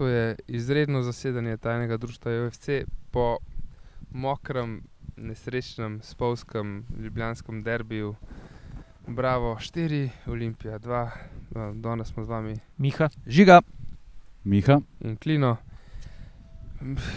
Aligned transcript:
to 0.00 0.08
je 0.08 0.36
izredno 0.48 1.02
zasedanje 1.02 1.56
tajnega 1.56 1.96
društva 1.96 2.32
UFC 2.46 2.68
po 3.10 3.36
mokrem, 4.10 4.82
nesrečnem, 5.16 6.00
spolskem, 6.02 6.86
ljubljanskem 6.98 7.62
derbiju. 7.62 8.14
Bravo, 9.06 9.56
4, 9.56 10.08
Olimpija 10.26 10.78
2, 10.78 11.10
danes 11.74 12.08
smo 12.08 12.24
z 12.24 12.28
vami 12.28 12.56
Miha, 12.78 13.08
Žiga, 13.26 13.60
Miha, 14.44 14.80
in 15.00 15.16
Klino. 15.16 15.56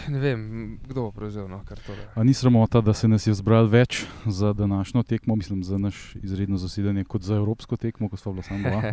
Ne 0.08 0.18
vem, 0.20 0.40
kdo 0.88 1.08
bo 1.08 1.10
prevzel 1.12 1.48
no, 1.48 1.62
kar 1.64 1.78
to. 1.80 1.92
a 2.14 2.24
ni 2.24 2.34
sramota, 2.34 2.80
da 2.80 2.92
se 2.94 3.08
nas 3.08 3.26
je 3.26 3.34
zbralo 3.34 3.68
več 3.68 4.04
za 4.26 4.52
današnjo 4.52 5.02
tekmo, 5.02 5.36
mislim 5.36 5.64
za 5.64 5.78
naš 5.78 6.16
izredno 6.22 6.56
zasedanje, 6.56 7.04
kot 7.04 7.22
za 7.22 7.36
evropsko 7.36 7.76
tekmo, 7.76 8.08
ko 8.08 8.16
smo 8.16 8.32
bili 8.32 8.42
samo 8.42 8.68
dva. 8.68 8.82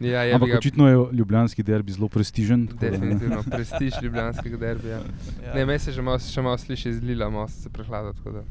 Ja, 0.00 0.22
je 0.22 0.34
Ampak 0.34 0.48
bil 0.48 0.58
očitno 0.58 0.88
je 0.88 0.96
ljubljanski 1.12 1.62
derbi 1.62 1.92
zelo 1.92 2.08
prestižen. 2.08 2.66
tako 2.66 2.80
da, 2.80 2.90
definitivno 2.90 3.42
prestiž 3.50 3.94
ljubljanskega 4.02 4.56
derbija. 4.56 5.00
Ja. 5.44 5.54
Ne, 5.54 5.66
me 5.66 5.78
se 5.78 5.92
že 5.92 6.02
malo, 6.02 6.18
še 6.18 6.42
malo 6.42 6.58
sliši 6.58 6.88
iz 6.88 7.02
Lila, 7.02 7.30
malo 7.30 7.48
se 7.48 7.70
prehlada. 7.70 8.12
tako 8.12 8.30
da. 8.30 8.42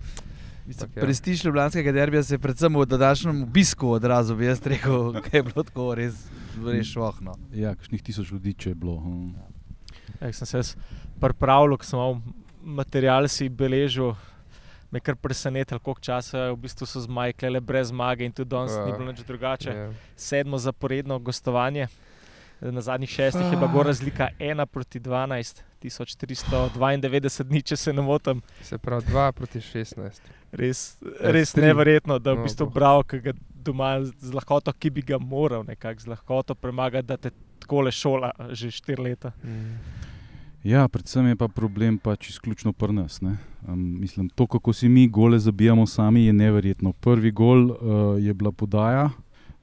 Mislim, 0.66 0.84
Ampak 0.86 0.98
ja. 0.98 1.04
Prestiž 1.04 1.46
Ljubljanskega 1.46 1.92
derbija 1.92 2.24
se 2.24 2.34
je 2.36 2.40
predvsem 2.40 2.76
v 2.76 2.86
današnjem 2.86 3.44
obisku 3.44 3.90
odrazil, 3.90 4.36
bi 4.36 4.46
jaz 4.46 4.62
rekel, 4.66 5.14
kaj 5.30 5.40
je 5.40 5.44
bilo 5.44 5.64
tako 5.64 5.96
res, 5.96 6.14
res 6.66 6.88
šlohno. 6.88 7.36
Ja, 7.54 7.76
kakšnih 7.76 8.02
tisoč 8.02 8.32
ljudi 8.32 8.54
če 8.54 8.70
je 8.70 8.76
bilo. 8.76 9.00
hm. 9.00 9.53
Jak 10.24 10.36
sem 10.36 10.48
se 10.48 10.58
jaz 10.58 10.76
pripravljal, 11.20 11.78
ko 11.78 11.86
sem 11.86 12.00
imel 12.00 12.22
material 12.64 13.28
si 13.28 13.50
beležil, 13.50 14.14
me 14.92 14.98
je 14.98 15.02
kar 15.02 15.16
presenetilo, 15.16 15.80
koliko 15.80 16.02
časa 16.02 16.52
v 16.52 16.58
bistvu 16.58 16.86
so 16.86 17.02
zmajkle 17.02 17.60
brez 17.62 17.90
zmage 17.90 18.22
in 18.22 18.32
tudi 18.32 18.50
danes 18.50 18.72
ni 18.78 18.92
Ja. 18.92 18.98
bilo 18.98 19.12
nič 19.12 19.24
drugače. 19.24 19.70
Ja. 19.72 19.90
Sedmo 20.16 20.58
zaporedno 20.58 21.20
gostovanje. 21.20 21.88
Na 22.62 22.80
zadnjih 22.82 23.10
šestih 23.10 23.44
je 23.44 23.58
bila 23.58 23.68
gor 23.68 23.86
razlika 23.86 24.30
1 24.40 24.66
proti 24.66 25.00
12, 25.00 25.64
1392 25.82 27.44
dni, 27.44 27.62
če 27.62 27.76
se 27.76 27.94
ne 27.94 28.02
motim. 28.02 28.42
Se 28.62 28.78
pravi 28.78 29.04
2 29.04 29.32
proti 29.32 29.60
16. 29.60 30.22
Res, 30.52 30.98
Ja, 31.02 31.32
res 31.32 31.56
neverjetno, 31.56 32.20
da 32.20 32.34
v 32.34 32.38
No, 32.38 32.44
bistvu 32.44 32.70
bravo, 32.70 33.04
ki 33.04 33.20
ga 33.20 33.34
doma 33.56 33.98
z 34.04 34.34
lahkoto, 34.34 34.72
ki 34.74 34.90
bi 34.90 35.02
ga 35.02 35.18
moral 35.18 35.64
nekako 35.66 36.00
z 36.00 36.08
lahkoto 36.08 36.56
premagati, 36.56 37.08
da 37.08 37.18
te 37.18 37.32
tako 37.60 37.82
le 37.82 37.92
šola 37.92 38.32
že 38.52 38.72
štiri 38.72 39.02
leta. 39.02 39.32
Mm. 39.44 39.78
Ja, 40.64 40.88
predvsem 40.88 41.26
je 41.28 41.36
pa 41.36 41.48
problem 41.52 41.98
pač 42.00 42.30
izključno 42.30 42.72
pri 42.74 42.94
nas. 42.94 43.20
Um, 43.22 43.36
mislim, 44.00 44.30
to, 44.30 44.48
kako 44.48 44.74
si 44.74 44.90
mi 44.90 45.08
gole 45.08 45.40
zabijamo 45.40 45.88
sami, 45.88 46.26
je 46.26 46.34
neverjetno. 46.34 46.94
Prvi 46.94 47.32
gol 47.32 47.72
uh, 47.72 47.78
je 48.20 48.34
bila 48.34 48.52
podaja 48.52 49.10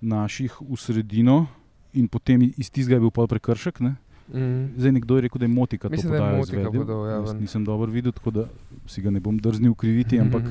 naših 0.01 0.61
v 0.61 0.77
sredino 0.77 1.47
in 1.93 2.09
potem 2.09 2.53
iz 2.57 2.71
tistega 2.71 2.99
je 2.99 3.01
bil 3.01 3.11
pol 3.11 3.27
prekršek. 3.27 3.81
Ne? 3.81 3.95
Mm. 4.35 4.73
Zdaj 4.77 4.93
nekdo 4.93 5.17
je 5.17 5.21
rekel, 5.21 5.39
da 5.39 5.45
je 5.45 5.49
motika 5.49 5.89
to 5.89 5.93
Mislim, 5.93 6.11
da 6.11 6.17
je 6.17 6.21
podajo 6.21 6.39
Motika 6.39 6.71
podal, 6.71 7.07
ja, 7.07 7.33
nisem 7.33 7.65
dobro 7.65 7.93
videl, 7.93 8.13
tako 8.13 8.31
da 8.31 8.45
si 8.87 9.03
ga 9.03 9.11
ne 9.11 9.21
bom 9.21 9.39
drznil 9.39 9.75
kriviti, 9.75 10.21
ampak 10.21 10.43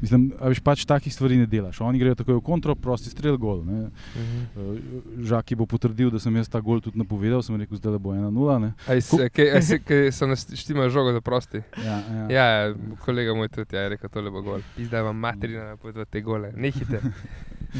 mislim, 0.00 0.32
a 0.40 0.48
veš, 0.48 0.60
pač 0.60 0.84
takih 0.84 1.14
stvari 1.14 1.36
ne 1.36 1.46
delaš. 1.46 1.80
Oni 1.80 1.98
grejo 1.98 2.14
takoj 2.14 2.38
v 2.38 2.44
kontro, 2.44 2.74
prosti 2.74 3.10
strel, 3.10 3.36
gol. 3.36 3.64
Ne? 3.64 3.90
Mhm. 4.16 4.40
Uh, 4.56 5.26
Žaki 5.28 5.56
bo 5.56 5.66
potrdil, 5.66 6.10
da 6.10 6.20
sem 6.22 6.36
jaz 6.36 6.48
ta 6.48 6.60
gol 6.60 6.80
tudi 6.80 6.98
napovedal, 6.98 7.42
sem 7.42 7.56
rekel, 7.60 7.76
zdaj 7.76 7.98
bo 7.98 8.16
1-0. 8.16 8.58
ne. 8.60 8.72
Aj 8.88 9.00
se, 9.00 9.28
kaj, 9.28 9.52
aj 9.58 9.62
se, 9.62 9.78
kaj 9.84 10.12
so 10.12 10.26
nas 10.26 10.46
štima 10.54 10.88
žogo 10.88 11.12
za 11.12 11.20
prosti. 11.20 11.62
Ja, 11.84 12.00
ja. 12.00 12.26
Ja, 12.30 12.74
kolega 13.04 13.34
moj 13.34 13.48
tudi 13.48 13.76
ja, 13.76 13.86
je 13.86 13.96
rekel, 13.96 14.10
tole 14.12 14.30
bo 14.30 14.42
gol. 14.42 14.64
Zdaj 14.78 15.02
vam 15.02 15.16
materina 15.16 15.72
napoveduje 15.74 16.06
te 16.06 16.20
gole. 16.20 16.52
Nehite. 16.56 17.02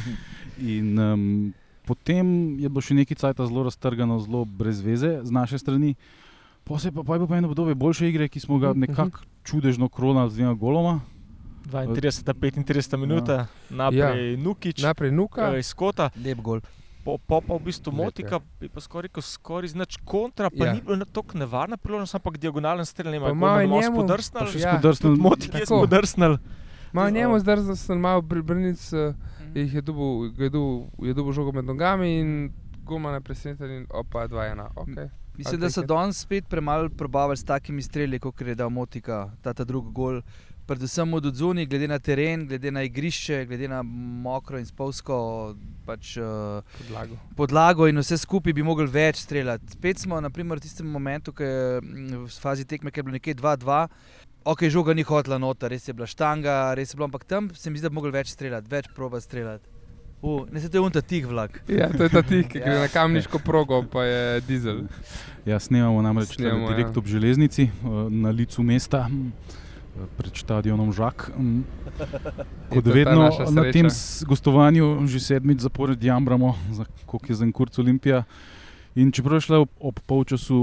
In 0.77 0.99
um, 0.99 1.55
potem 1.87 2.27
je 2.57 2.69
bilo 2.69 2.81
še 2.81 2.95
nekaj 2.97 3.17
časa 3.17 3.47
zelo 3.47 3.63
raztrgano, 3.63 4.19
zelo 4.19 4.45
brez 4.45 4.81
veze 4.81 5.21
z 5.23 5.31
naše 5.31 5.57
strani. 5.57 5.95
Pa 6.63 6.77
se 6.77 6.91
pa, 6.91 7.01
pa 7.01 7.15
je 7.15 7.19
bilo 7.19 7.29
pa 7.29 7.37
eno 7.37 7.47
obdobje 7.47 7.75
boljše 7.77 8.09
igre, 8.09 8.27
ki 8.27 8.41
smo 8.41 8.59
ga 8.59 8.71
Mhm, 8.71 8.81
nekako 8.81 9.19
čudežno 9.43 9.87
kronali 9.89 10.29
z 10.29 10.37
dvema 10.37 10.55
goloma. 10.57 11.01
32, 11.65 12.35
35 12.35 12.97
minut, 12.97 13.29
Ja. 13.29 13.47
naprej 13.71 13.99
ja. 14.29 14.37
Nukič, 14.37 14.83
Najprej 14.83 15.11
nuka. 15.13 15.49
eh, 15.49 15.59
iz 15.59 15.73
kota, 15.73 16.11
Lep 16.17 16.39
gol. 16.41 16.61
po, 17.05 17.19
po 17.19 17.41
pa 17.41 17.55
v 17.55 17.61
bistvu 17.61 17.91
motika, 17.93 18.39
bi 18.61 18.69
pa 18.69 18.79
skoraj 18.79 19.03
rekel, 19.05 19.23
skoraj 19.25 19.69
znač 19.69 19.97
kontra, 20.05 20.47
pa 20.49 20.57
Ja. 20.57 20.67
ja. 20.67 20.73
ni 20.73 20.81
bilo 20.81 21.05
tako 21.05 21.39
nevarna 21.39 21.77
priložnost, 21.77 22.15
ampak 22.15 22.35
diagonalen 22.37 22.85
strel, 22.85 23.11
ne 23.11 23.19
Pa 23.19 23.27
vem, 23.27 23.37
malo 23.37 23.61
je 23.61 23.67
njemu- 23.69 24.01
spodrsnil. 24.01 24.41
Pa 24.41 24.47
še 24.49 24.59
Ja, 24.61 24.75
spodrsnil. 24.75 25.09
Tudi 25.09 25.21
motika 25.21 25.59
je 25.59 25.67
spodrsnil. 25.67 26.39
Malo 26.93 27.07
Ja. 27.07 27.11
njemu 27.13 27.35
sem 27.77 27.99
malo 27.99 28.23
brnic, 28.23 28.93
uh, 28.93 28.99
Mhm. 28.99 29.36
Jih 29.57 29.75
je 29.75 29.83
dubu, 29.83 30.31
je 30.39 30.51
dubu, 30.51 30.91
je 31.03 31.15
dubu 31.15 31.33
žogo 31.33 31.53
med 31.53 31.65
nogami 31.65 32.19
in 32.21 32.33
guma 32.87 33.13
ne 33.13 33.21
presenečen 33.21 33.71
in 33.71 33.87
opa 33.91 34.29
2-1. 34.29 34.69
Okay. 34.75 35.09
Mislim, 35.37 35.61
da 35.61 35.71
so 35.71 35.83
danes 35.83 36.21
spet 36.21 36.45
premalo 36.49 36.89
probavali 36.89 37.37
s 37.37 37.45
takimi 37.45 37.83
streli, 37.83 38.19
kot 38.19 38.41
je 38.41 38.55
dal 38.55 38.71
Motika, 38.71 39.31
ta, 39.43 39.55
ta 39.55 39.65
drugi 39.65 39.93
gol. 39.93 40.23
Predvsem 40.67 41.15
od 41.15 41.27
zunaj, 41.35 41.67
glede 41.67 41.89
na 41.89 41.99
teren, 41.99 42.47
glede 42.49 42.71
na 42.71 42.83
igrišče, 42.83 43.45
glede 43.47 43.69
na 43.69 43.83
mokro 43.83 44.59
in 44.59 44.67
spolsko 44.67 45.55
pač, 45.87 46.17
uh, 46.17 46.63
Podlago. 46.79 47.19
podlago 47.37 47.87
in 47.87 47.99
vse 48.03 48.19
skupaj 48.19 48.53
bi 48.53 48.65
mogli 48.67 48.89
več 48.91 49.21
streljati. 49.23 49.77
Spet 49.77 50.03
smo, 50.03 50.19
naprimer, 50.21 50.59
v 50.59 50.67
tistem 50.67 50.89
momentu, 50.91 51.33
ki 51.33 51.47
je 51.47 51.81
mm, 51.83 52.25
v 52.25 52.41
fazi 52.43 52.67
tekme, 52.67 52.91
ki 52.91 52.99
je 52.99 53.07
bilo 53.07 53.15
nekje 53.15 53.37
2-2. 53.39 53.79
Ok, 54.47 54.63
žoga 54.71 54.95
ni 54.95 55.03
hotla 55.03 55.39
nota, 55.39 55.67
res 55.67 55.83
je 55.83 55.93
bila 55.93 56.07
štanga, 56.07 56.75
res 56.75 56.93
je 56.93 56.97
bilo, 56.97 57.09
ampak 57.09 57.25
tam 57.25 57.49
se 57.51 57.67
mi 57.67 57.79
zdi, 57.79 57.83
da 57.83 57.91
bi 57.91 57.99
mogli 57.99 58.13
več 58.15 58.31
streljati, 58.31 58.71
več 58.71 58.87
proba 58.95 59.19
streljati. 59.19 59.67
Uh, 60.23 60.47
ne 60.49 60.61
se 60.61 60.71
to 60.71 60.79
je 60.79 60.83
unta 60.83 61.03
tih 61.03 61.27
vlak. 61.27 61.59
Ja, 61.69 61.91
to 61.91 62.03
je 62.03 62.11
ta 62.11 62.23
tih, 62.23 62.47
ki 62.47 62.59
Ja. 62.59 62.65
gre 62.65 62.77
na 62.81 62.89
kamniško 62.89 63.39
progo, 63.39 63.83
pa 63.85 64.05
je 64.05 64.41
dizel. 64.41 64.85
Ja, 65.45 65.59
snemamo 65.59 65.99
namreč 66.03 66.37
Snemamo, 66.37 66.69
direkt 66.69 66.95
ja. 66.95 66.99
ob 66.99 67.07
železnici 67.07 67.63
eh, 67.65 67.71
na 68.09 68.31
licu 68.31 68.63
mesta. 68.63 69.09
eh, 69.11 70.07
Pred 70.17 70.37
stadionom 70.37 70.93
Žak. 70.93 71.31
Je 72.71 72.75
Kot 72.75 72.87
vedno 72.87 73.29
na 73.51 73.63
tem 73.73 73.87
gostovanju, 74.25 75.07
že 75.07 75.21
sedmič 75.21 75.61
zapored 75.61 75.99
jamramo, 75.99 76.55
za 76.71 76.85
koliko 77.07 77.27
je 77.29 77.35
za 77.35 77.45
en 77.45 77.53
kurc 77.53 77.79
Olimpija. 77.79 78.25
In 78.97 79.11
čeprav 79.13 79.37
je 79.37 79.41
šla 79.45 79.59
ob, 79.61 79.69
ob 79.81 79.99
polčasu 80.09 80.57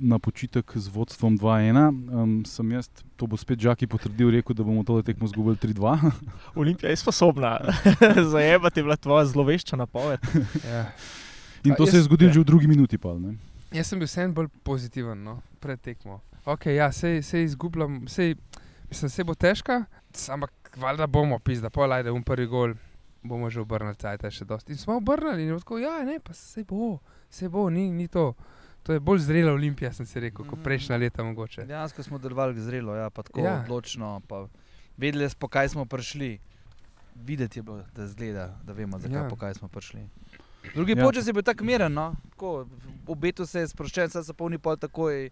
na 0.00 0.16
počitek 0.18 0.72
z 0.74 0.88
vodstvom 0.88 1.36
2-1, 1.36 1.76
um, 2.08 2.30
sem 2.48 2.70
jaz, 2.72 2.88
to 3.20 3.28
bo 3.28 3.36
spet 3.36 3.60
Žaki 3.60 3.84
potrdil, 3.84 4.30
rekel, 4.32 4.56
da 4.56 4.64
bomo 4.64 4.80
tole 4.80 5.04
tekmo 5.04 5.28
izgubili 5.28 5.60
3-2. 5.60 6.10
Olimpija 6.60 6.90
je 6.90 6.96
sposobna. 6.96 7.58
Zajemati 8.32 8.80
je 8.80 8.84
bila 8.84 8.96
tvoja 8.96 9.26
zlovešča 9.28 9.76
napoved. 9.76 10.24
Ja. 10.72 10.88
In 11.64 11.74
Pa 11.74 11.76
to 11.76 11.86
se 11.86 11.96
je 11.96 12.02
zgodilo 12.02 12.30
ja. 12.30 12.32
že 12.34 12.40
v 12.40 12.48
drugi 12.48 12.66
minuti. 12.66 12.98
Pa, 12.98 13.12
ne. 13.18 13.36
Jaz 13.74 13.90
sem 13.90 13.98
bil 13.98 14.08
vseeno 14.08 14.32
bolj 14.32 14.48
pozitiven 14.64 15.20
no, 15.24 15.40
pred 15.60 15.80
tekmo. 15.80 16.20
Ok, 16.46 16.70
ja, 16.72 16.88
sej, 16.92 17.20
sej 17.26 17.44
izgubljam, 17.44 18.06
sej, 18.08 18.36
mislim, 18.88 19.10
se 19.10 19.24
bo 19.24 19.34
težka, 19.34 19.82
ampak 20.30 20.78
valjda 20.80 21.06
bomo, 21.06 21.38
pizda, 21.38 21.70
pol 21.70 21.92
ajde, 21.92 22.14
um 22.14 22.22
prvi 22.22 22.46
gol, 22.46 22.76
bomo 23.26 23.50
že 23.50 23.60
obrnili, 23.60 23.94
cajt 23.94 24.26
še 24.30 24.44
dosti. 24.44 24.72
In 24.72 24.78
smo 24.78 24.96
obrnili 24.96 25.42
in 25.44 25.58
tako, 25.58 25.78
ja, 25.78 26.02
ne, 26.02 26.18
pa 26.18 26.32
se 26.32 26.64
bo, 26.64 26.98
se 27.30 27.48
bo, 27.48 27.70
ni, 27.70 27.90
ni 27.90 28.08
to. 28.08 28.34
To 28.82 28.92
je 28.92 29.00
bolj 29.00 29.18
zrela 29.20 29.52
olimpija, 29.52 29.92
sem 29.92 30.06
si 30.06 30.20
rekel, 30.20 30.44
kot 30.44 30.54
Mhm. 30.54 30.62
prejšnja 30.62 30.96
leta 30.96 31.22
mogoče. 31.22 31.64
Dejansko 31.64 32.02
smo 32.02 32.18
delovali 32.18 32.54
zrelo, 32.56 32.94
ja, 32.94 33.10
pa 33.10 33.22
tako 33.22 33.40
Ja. 33.40 33.44
ja. 33.46 33.60
odločno. 33.60 34.20
Pa 34.22 34.46
vedeli 34.96 35.26
smo, 35.26 35.48
kaj 35.48 35.68
smo 35.68 35.84
prišli. 35.84 36.38
Videti 37.16 37.58
je 37.58 37.62
bilo, 37.62 37.82
da 37.92 38.06
zgleda, 38.06 38.60
da 38.62 38.72
vemo, 38.72 38.98
zakaj 38.98 39.16
Ja. 39.16 39.22
ja. 39.24 39.36
kaj 39.36 39.54
smo 39.54 39.68
prišli. 39.68 40.06
Drugi 40.74 40.92
Ja. 40.92 40.98
ja. 40.98 41.04
počas 41.04 41.26
je 41.26 41.32
bil 41.32 41.42
tako 41.42 41.64
miren, 41.64 41.92
no? 41.92 42.14
tako, 42.30 42.66
obetu 43.06 43.46
se 43.46 43.60
je 43.60 43.68
sproščen, 43.68 44.08
zdaj 44.08 44.24
se 44.24 44.34
polni 44.34 44.58
pol 44.58 44.76
takoj. 44.76 45.30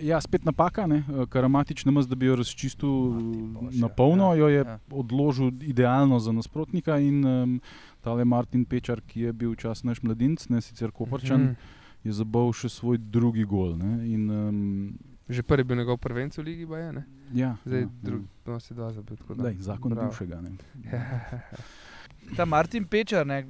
Ja, 0.00 0.16
spet 0.16 0.44
napaka, 0.44 0.86
ne? 0.86 1.04
Eh, 1.04 1.26
Karamatič 1.26 1.84
ne 1.84 1.92
maz, 1.92 2.06
da 2.06 2.14
bi 2.14 2.24
jo 2.24 2.36
razčistil 2.36 2.88
Bož, 2.88 3.74
na 3.74 3.86
ja. 3.86 3.88
polno, 3.90 4.34
jo 4.34 4.48
je 4.48 4.62
Ja. 4.62 4.78
odložil 4.90 5.52
idealno 5.62 6.18
za 6.18 6.32
nasprotnika 6.32 6.98
in 6.98 7.20
um, 7.22 7.60
tale 8.00 8.24
Martin 8.24 8.64
Pečar, 8.64 9.00
ki 9.02 9.20
je 9.20 9.32
bil 9.34 9.52
včasih 9.52 9.84
naš 9.84 10.00
mladinec, 10.00 10.48
ne 10.48 10.60
sicer 10.60 10.90
Koprčan, 10.90 11.40
Mhm. 11.42 11.54
je 12.02 12.12
zabal 12.14 12.48
še 12.50 12.68
svoj 12.70 12.98
drugi 12.98 13.44
gol. 13.44 13.76
Ne? 13.76 13.92
In, 14.06 14.30
um, 14.30 14.98
Že 15.28 15.42
prvi 15.42 15.60
je 15.60 15.64
bil 15.64 15.76
njegov 15.76 15.98
prvenc 15.98 16.32
v 16.32 16.42
ligi, 16.42 16.64
baje, 16.64 16.92
ne? 16.92 17.04
ja, 17.32 17.56
Zdaj 17.62 17.80
ja, 17.80 17.88
drug, 18.02 18.24
no, 18.46 18.58
si 18.58 18.74
dva 18.74 18.90
zabil. 18.90 19.16
tako 19.16 19.34
da. 19.34 19.42
Daj, 19.44 19.54
zakon 19.60 19.90
Bravo. 19.90 20.08
bivšega. 20.08 20.40
Ne? 20.40 20.50
Ta 22.36 22.44
Martin 22.44 22.84
Pečar, 22.84 23.22
ne, 23.24 23.44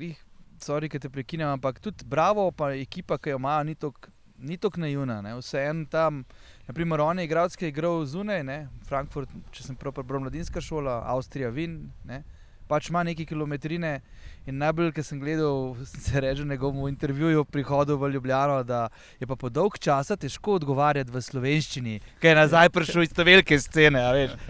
sorry, 0.58 0.88
ki 0.88 0.98
te 0.98 1.08
prekinem, 1.08 1.48
ampak 1.48 1.80
tudi 1.80 2.04
Bravo, 2.04 2.50
pa 2.50 2.72
ekipa, 2.74 3.16
ki 3.16 3.30
jo 3.30 3.36
ima, 3.36 3.62
ni 3.62 3.74
tako 3.74 4.10
ni 4.40 4.56
tako 4.56 4.80
naivna. 4.80 5.20
Vseeno 5.38 5.86
tam, 5.90 6.24
naprimer, 6.68 7.00
on 7.00 7.18
je 7.18 7.24
igralec, 7.24 7.56
ki 7.56 7.64
je 7.64 7.74
igral 7.74 8.04
zunaj, 8.06 8.42
ne, 8.44 8.58
Frankfurt, 8.88 9.32
če 9.52 9.68
sem 9.68 9.76
prav 9.76 9.94
prebral, 9.96 10.22
mladinska 10.24 10.62
šola, 10.64 11.00
Avstrija, 11.12 11.50
Vin, 11.54 11.82
ne, 12.04 12.22
pač 12.70 12.90
ima 12.90 13.02
neke 13.06 13.26
kilometrine. 13.26 13.98
In 14.48 14.56
najbolj, 14.56 14.92
ki 14.96 15.02
sem 15.04 15.18
gledal, 15.20 15.74
se 16.06 16.20
reče 16.20 16.42
v 16.46 16.52
njegovem 16.54 16.86
intervjuju, 16.88 17.44
prihodu 17.44 17.98
v 18.00 18.12
Ljubljano, 18.14 18.62
da 18.64 18.86
je 19.20 19.26
pa 19.26 19.36
po 19.36 19.50
dolg 19.50 19.76
časa 19.78 20.16
težko 20.16 20.56
odgovarjati 20.60 21.12
v 21.12 21.22
slovenščini, 21.22 21.98
ker 22.22 22.32
je 22.32 22.38
nazaj 22.38 22.70
prišel 22.72 23.04
iz 23.04 23.12
te 23.12 23.26
velike 23.26 23.58
scene. 23.60 24.00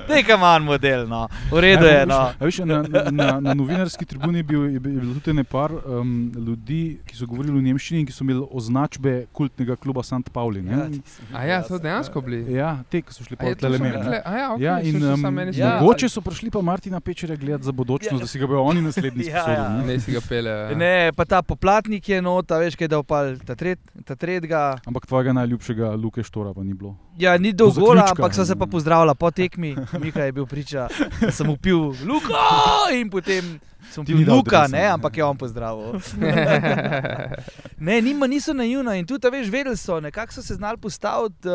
Nekaj 0.09 0.39
manj 0.39 0.69
model, 0.69 1.09
no. 1.09 1.25
v 1.51 1.65
redu 1.65 1.89
je. 1.89 2.05
No. 2.07 2.21
A 2.31 2.45
Veš, 2.45 2.63
na, 2.69 2.83
na, 2.87 3.03
na, 3.11 3.29
na 3.41 3.55
novinarski 3.55 4.07
tribuni 4.07 4.45
je 4.45 4.49
bil, 4.53 4.65
je 4.71 4.81
je 4.95 5.01
bilo 5.01 5.15
tudi 5.15 5.37
nekaj 5.37 5.77
um, 5.87 6.33
ljudi, 6.47 6.99
ki 7.07 7.17
so 7.17 7.27
govorili 7.27 7.59
v 7.59 7.63
nemščini 7.69 8.01
in 8.03 8.07
ki 8.09 8.15
so 8.15 8.25
imeli 8.25 8.45
označbe 8.51 9.15
kultnega 9.37 9.77
kluba 9.77 10.03
St. 10.07 10.31
Pauli. 10.33 10.63
ne. 10.63 10.73
Ja, 10.73 10.87
A 11.33 11.45
ja, 11.45 11.59
so 11.67 11.79
dejansko 11.79 12.23
bili. 12.25 12.41
Ja, 12.55 12.73
te, 12.91 13.03
ki 13.03 13.15
so 13.15 13.25
šli 13.25 13.37
A 13.39 13.43
po 13.43 13.55
telemenu. 13.55 14.01
A 14.25 14.37
ja, 14.39 14.49
okej, 14.55 14.65
Ja, 14.65 14.79
in 14.81 15.03
um, 15.03 15.39
Ja. 15.53 15.81
mogoče 15.81 16.09
so 16.09 16.21
prišli 16.21 16.51
pa 16.51 16.63
Martina 16.63 17.01
Pečera 17.01 17.37
gledati 17.37 17.65
za 17.65 17.73
bodočnost, 18.11 18.13
Ja. 18.13 18.19
da 18.21 18.27
si 18.27 18.39
ga 18.39 18.47
bodo 18.47 18.63
oni 18.63 18.83
naslednji 18.83 19.25
Ja, 19.27 19.31
sposodili. 19.37 19.57
ja. 19.57 19.69
ne. 19.71 19.87
Ne 19.87 20.01
si 20.01 20.13
ga 20.13 20.21
pele. 20.23 20.75
Ne, 20.77 21.13
pa 21.13 21.25
ta 21.25 21.43
poplatnik 21.43 22.09
je 22.09 22.19
nota, 22.21 22.59
veš, 22.59 22.75
kaj 22.75 22.85
je 22.85 22.89
dal 22.89 23.03
pal 23.03 23.37
ta, 23.39 23.55
tret, 23.55 23.79
ta 24.05 24.15
tretjega. 24.15 24.79
Ampak 24.85 25.07
tvojega 25.07 25.33
najljubšega 25.35 25.91
Luke 25.93 26.23
Štora 26.23 26.53
pa 26.53 26.63
ni 26.63 26.75
bilo. 26.75 26.97
Ja, 27.17 27.37
ni 27.37 27.53
do 27.53 27.67
Do 27.67 27.73
gola, 27.73 27.95
zaključka. 28.03 28.11
ampak 28.13 28.35
so 28.35 28.45
se 28.45 28.57
pa 28.57 28.67
pozdravila 28.67 29.15
po 29.15 29.31
tekmi. 29.31 29.77
Mika 29.95 30.23
je 30.23 30.33
bil 30.33 30.47
priča, 30.47 30.89
da 31.21 31.31
sem 31.31 31.49
upil 31.49 31.79
Luka 32.01 32.41
in 32.93 33.11
potem 33.11 33.61
sem 33.91 34.05
dal 34.05 34.37
Luka, 34.37 34.59
dresa, 34.59 34.73
ne, 34.73 34.87
ampak 34.89 35.17
je 35.17 35.25
on 35.25 35.37
pozdravil. 35.37 36.01
Ne, 37.79 37.97
nima, 37.99 38.27
niso 38.27 38.53
naivna 38.53 38.95
in 38.95 39.07
tudi, 39.07 39.31
veš, 39.31 39.49
vedeli 39.49 39.77
so, 39.77 40.01
nekako 40.01 40.33
so 40.33 40.43
se 40.43 40.55
znali 40.55 40.77
postaviti, 40.79 41.49
uh, 41.49 41.55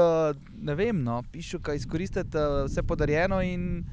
ne 0.60 0.76
vem, 0.76 1.04
no, 1.04 1.24
pišu, 1.24 1.60
kaj 1.60 1.76
izkoristiti 1.76 2.38
uh, 2.38 2.66
vse 2.66 2.84
podarjeno 2.84 3.42
in 3.42 3.84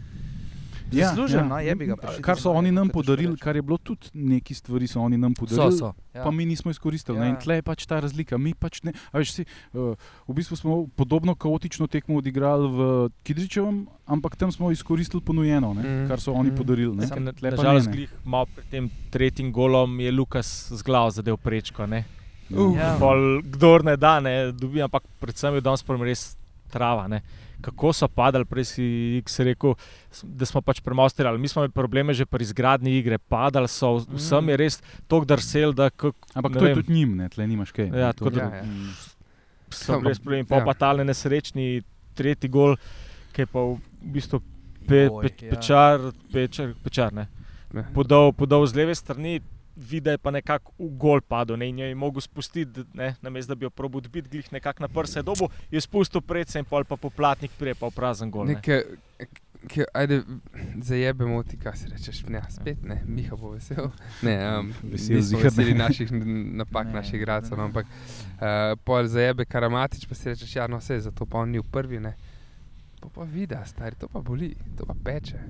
zasluženo, 0.94 1.44
no, 1.47 1.59
je 1.59 1.75
bi 1.75 1.87
ga 1.87 1.97
prišli. 1.97 2.23
Kar 2.23 2.37
so 2.37 2.53
oni 2.53 2.71
nam 2.71 2.89
podarili, 2.89 3.37
kar 3.37 3.56
je 3.56 3.62
bilo 3.62 3.79
tudi 3.79 4.11
neki 4.15 4.55
stvari, 4.55 4.87
so 4.87 5.00
oni 5.00 5.17
nam 5.17 5.33
So, 5.33 5.41
podarili. 5.41 5.73
so. 5.73 5.93
Ja. 6.12 6.23
Pa 6.23 6.31
mi 6.31 6.44
nismo 6.44 6.71
izkoristili. 6.71 7.19
Ja. 7.19 7.25
Ja. 7.25 7.31
In 7.31 7.37
tle 7.37 7.55
je 7.55 7.62
pač 7.62 7.87
ta 7.87 8.00
razlika. 8.00 8.39
Mi 8.39 8.55
pač 8.55 8.83
ne, 8.83 8.93
a 9.09 9.19
veš, 9.19 9.33
si, 9.33 9.43
uh, 9.73 9.94
v 10.25 10.33
bistvu 10.33 10.56
smo 10.56 10.87
podobno 10.89 11.35
kaotično 11.35 11.87
tekmo 11.87 12.17
odigrali 12.17 12.69
v 12.69 12.81
Kidričevem, 13.23 13.87
ampak 14.06 14.37
tam 14.37 14.53
smo 14.53 14.71
izkoristili 14.71 15.23
ponujeno, 15.23 15.75
ne, 15.75 15.83
Mhm. 15.83 16.09
kar 16.09 16.21
so 16.21 16.33
oni 16.33 16.49
Mhm. 16.49 16.56
podarili. 16.56 16.97
Ne. 16.97 17.06
Sam, 17.06 17.27
Tle 17.33 17.50
pa 17.50 17.62
ne, 17.65 17.81
ne. 17.81 17.93
glih 17.93 18.11
malo 18.25 18.47
pred 18.47 18.67
tem 18.67 18.91
tretjim 19.11 19.53
golom 19.53 20.00
je 20.00 20.12
Lukas 20.12 20.69
z 20.71 20.83
glavo 20.83 21.11
zadev 21.11 21.37
prečko. 21.37 21.87
Ne? 21.87 22.05
Uh, 22.50 22.77
Ja. 22.77 22.97
Pol, 22.99 23.41
kdor 23.43 23.85
ne 23.85 23.97
da, 23.97 24.21
ne 24.21 24.53
dobi, 24.53 24.83
ampak 24.83 25.03
predvsem 25.19 25.55
je 25.55 25.61
danes 25.61 25.81
res 26.00 26.37
trava. 26.71 27.09
Ne? 27.09 27.23
Kako 27.62 27.93
so 27.93 28.09
padali, 28.09 28.44
prej 28.44 28.64
si 28.67 28.85
X 29.19 29.38
rekel, 29.41 29.75
da 30.25 30.44
smo 30.44 30.61
pač 30.61 30.81
premalo 30.81 31.09
strelali. 31.09 31.38
Mi 31.38 31.47
smo 31.47 31.62
imeli 31.62 31.73
probleme 31.73 32.12
že 32.12 32.26
pri 32.26 32.43
izgradnji 32.43 32.91
igre, 32.93 33.19
padali 33.19 33.69
so, 33.69 33.97
vsem 34.09 34.49
je 34.49 34.56
res 34.59 34.75
tako 35.05 35.25
drsel, 35.25 35.73
da 35.73 35.88
k- 35.88 36.11
Ampak 36.35 36.53
to 36.53 36.59
je 36.61 36.67
vem. 36.67 36.76
tudi 36.76 36.93
njim, 36.93 37.17
ne, 37.17 37.29
tle 37.29 37.47
nimaš 37.47 37.70
kaj. 37.70 37.88
Ja, 37.88 38.12
tako 38.12 38.25
to- 38.26 38.37
da- 38.37 38.43
Ja, 38.44 38.56
ja. 38.56 38.62
Mm. 38.64 38.91
so 39.70 40.00
res 40.00 40.19
problemi. 40.19 40.43
ja. 40.43 40.50
Pa 40.50 40.61
pa 40.62 40.75
tale 40.75 41.00
nesrečni 41.03 41.82
tretji 42.12 42.49
gol, 42.49 42.76
ki 43.32 43.41
je 43.41 43.47
pa 43.47 43.61
v 43.61 43.79
bistvu 44.05 44.43
pe, 44.82 45.09
Oj, 45.09 45.23
pe, 45.23 45.47
ja. 45.47 45.50
pečar, 45.50 46.00
pečar, 46.29 46.75
pečar 46.76 47.12
ne. 47.12 47.29
Ne. 47.73 47.87
podal, 47.94 48.32
podal 48.32 48.67
z 48.67 48.75
leve 48.75 48.93
strani, 48.93 49.41
vidi, 49.77 50.11
je 50.11 50.19
pa 50.19 50.31
nekako 50.31 50.73
v 50.79 50.91
gol 50.99 51.21
padel 51.21 51.57
ne, 51.57 51.69
in 51.69 51.79
jo 51.79 51.87
je 51.87 51.95
mogel 51.95 52.21
spustiti, 52.21 52.85
ne, 52.95 53.15
namesto 53.23 53.55
da 53.55 53.59
bi 53.59 53.67
jo 53.67 53.71
probil 53.71 54.03
odbiti, 54.03 54.29
glih 54.29 54.53
nekako 54.53 54.83
na 54.83 54.89
prse 54.89 55.23
dobu, 55.23 55.49
je 55.71 55.81
spustil 55.81 56.21
predse 56.21 56.59
in 56.59 56.69
pol 56.69 56.85
pa 56.85 56.97
poplatnik 56.97 57.55
prije 57.59 57.75
pa 57.75 57.89
v 57.89 57.97
prazen 57.97 58.31
gol. 58.31 58.47
Ne. 58.47 58.59
Nekaj, 58.59 58.85
ki, 59.69 59.85
ajde, 59.95 60.23
zajebemo 60.83 61.43
ti, 61.43 61.57
kaj 61.57 61.77
si 61.77 61.89
rečeš. 61.89 62.23
Ne, 62.29 62.43
spet 62.51 62.83
ne, 62.83 63.01
Miha 63.07 63.37
bo 63.37 63.55
vesel. 63.55 63.91
Ne, 64.23 64.37
um, 64.59 64.73
Vesel 64.83 65.17
nismo 65.17 65.41
veseli 65.43 65.75
naših 65.75 66.13
napak, 66.13 66.87
Ne, 66.87 66.99
naših 66.99 67.21
igralcev. 67.21 67.59
No, 67.59 67.71
ampak 67.71 67.87
uh, 67.87 68.75
pol 68.85 69.07
zajebe 69.07 69.45
karamatič, 69.45 70.07
pa 70.09 70.19
si 70.19 70.33
rečeš, 70.33 70.57
ja, 70.57 70.67
no 70.67 70.83
vse, 70.83 71.01
zato 71.07 71.27
pa 71.27 71.43
on 71.43 71.55
ni 71.55 71.63
v 71.63 71.67
prvi. 71.71 72.03
Ne. 72.03 72.17
Pa 73.03 73.11
pa 73.15 73.27
vidi, 73.27 73.59
stari, 73.67 73.97
to 73.99 74.09
pa 74.09 74.23
boli, 74.23 74.53
to 74.79 74.87
pa 74.87 74.95
peče. 74.95 75.41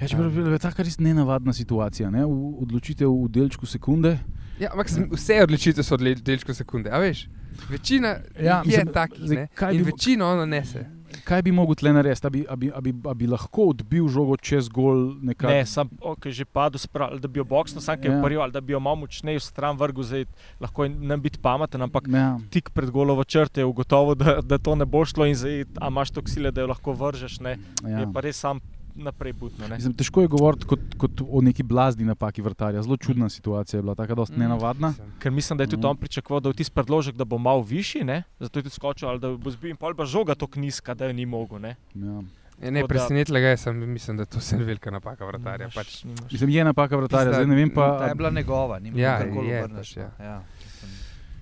Ja, 0.00 0.08
čeprav 0.08 0.32
je 0.46 0.58
tako 0.58 0.82
res 0.82 0.98
nenavadna 0.98 1.52
situacija. 1.52 2.10
Ne? 2.10 2.24
V- 2.24 2.30
Odločitev 2.60 3.08
v 3.08 3.28
delčku 3.30 3.66
sekunde. 3.66 4.18
Ja, 4.58 4.70
ampak 4.70 4.88
sem- 4.88 5.08
vse 5.10 5.42
odločitve 5.42 5.82
so 5.82 5.94
odle- 5.94 6.14
delčko 6.16 6.54
sekunde, 6.54 6.88
a 6.88 6.98
veš? 6.98 7.28
Večina 7.68 8.16
Ja, 8.38 8.58
je 8.58 8.66
mislim, 8.66 8.86
takih 8.88 9.20
zdaj, 9.20 9.36
ne? 9.36 9.48
kaj 9.54 9.74
in 9.74 9.78
bi- 9.78 9.90
večino 9.90 10.26
ono 10.26 10.46
nese. 10.46 10.86
Kaj 11.24 11.42
bi 11.42 11.50
mogel 11.50 11.74
tle 11.74 11.92
narediti, 11.92 12.22
da 12.22 12.30
bi, 12.30 12.44
a 12.48 12.56
bi, 12.56 12.70
a 12.70 12.80
bi, 12.80 12.94
a 13.04 13.14
bi 13.14 13.26
lahko 13.26 13.64
odbil 13.66 14.08
žogo 14.08 14.36
čez 14.38 14.68
gol? 14.68 15.16
Nekak... 15.20 15.50
Ne, 15.50 15.66
sam, 15.66 15.88
okay, 16.00 16.30
že 16.30 16.44
padel, 16.44 16.78
sprav, 16.78 17.18
da 17.18 17.28
bi 17.28 17.38
jo 17.38 17.44
boksno, 17.44 17.80
sam 17.80 17.98
Ja. 17.98 18.22
prvi, 18.22 18.36
ali 18.36 18.52
da 18.52 18.60
bi 18.60 18.72
jo 18.72 18.80
malo 18.80 18.96
močneje 18.96 19.36
v 19.36 19.42
stran 19.42 19.76
vrgel, 19.76 20.02
zdaj 20.02 20.24
lahko 20.60 20.88
nam 20.88 21.20
biti 21.20 21.38
pameten, 21.38 21.82
ampak 21.82 22.06
Ja. 22.06 22.38
tik 22.48 22.70
pred 22.70 22.90
golovo 22.90 23.24
črte 23.24 23.60
je 23.60 23.64
ugotovil, 23.64 24.14
da, 24.14 24.40
da 24.40 24.58
to 24.58 24.74
ne 24.74 24.86
bo 24.86 25.04
šlo 25.04 25.26
in 25.26 25.34
zdaj, 25.34 25.64
a 25.76 25.88
imaš 25.88 26.10
to 26.10 26.22
sile, 26.24 26.50
da 26.50 26.60
jo 26.60 26.66
lahko 26.68 26.92
vržeš, 26.92 27.40
ne, 27.40 27.58
Ja. 27.82 27.98
je 27.98 28.06
pa 28.14 28.20
res 28.20 28.36
sam 28.38 28.60
naprej 28.94 29.32
butno. 29.34 29.68
Ne. 29.68 29.74
Mislim, 29.74 29.94
težko 29.94 30.20
je 30.20 30.28
govoriti 30.28 30.66
kot, 30.66 30.80
kot 30.96 31.10
o 31.22 31.40
neki 31.40 31.62
blazni 31.62 32.04
napaki 32.04 32.42
vrtarja. 32.42 32.82
Zelo 32.82 32.96
čudna 32.98 33.28
situacija 33.28 33.78
je 33.78 33.82
bila, 33.82 33.94
tako 33.94 34.14
dosti 34.14 34.36
Mm. 34.36 34.40
nenavadna. 34.40 34.94
Ker 35.18 35.32
mislim, 35.32 35.56
da 35.56 35.64
je 35.64 35.68
tudi 35.68 35.80
Mhm. 35.80 35.88
on 35.88 35.96
pričakoval, 35.98 36.40
da 36.40 36.48
je 36.48 36.54
tisti 36.54 36.72
predložek, 36.72 37.14
da 37.14 37.24
bo 37.24 37.38
malo 37.38 37.62
višji, 37.62 38.04
ne? 38.04 38.22
zato 38.38 38.58
je 38.58 38.62
tudi 38.62 38.70
skočil, 38.72 39.08
ali 39.08 39.18
da 39.18 39.30
bo 39.30 39.50
zbil 39.50 39.70
in 39.70 39.76
pol 39.76 39.94
pa 39.94 40.04
žoga 40.04 40.34
tako 40.34 40.60
nizka, 40.60 40.94
da 40.94 41.04
jo 41.04 41.12
ni 41.12 41.26
mogel. 41.26 41.58
Ne? 41.60 41.76
Ja. 41.94 42.22
Ja, 42.60 42.70
ne, 42.70 42.80
da- 42.80 42.86
presenetila 42.88 43.40
ga 43.40 43.46
je, 43.46 43.56
sem, 43.58 43.78
mislim, 43.88 44.16
da 44.16 44.24
to 44.26 44.38
je 44.50 44.58
velika 44.60 44.90
napaka 44.90 45.24
vratarja. 45.24 45.66
Nimaš- 45.66 45.74
Pač. 45.74 46.04
nimaš. 46.04 46.32
Mislim, 46.32 46.50
je 46.50 46.64
napaka 46.64 46.96
vrtarja, 46.96 47.24
Tista- 47.24 47.34
zdaj 47.34 47.46
ne 47.46 47.54
vem 47.56 47.70
Ta 47.70 47.74
pa. 47.98 48.04
je 48.04 48.14
bila 48.14 48.30
njegova, 48.30 48.78
ni 48.78 48.92
Ja, 48.94 49.18
karkoli 49.18 49.48
je, 49.48 49.64
obrneš, 49.64 49.88
pač, 49.88 49.96
ja. 49.96 50.10
no. 50.18 50.24
Ja. 50.24 50.42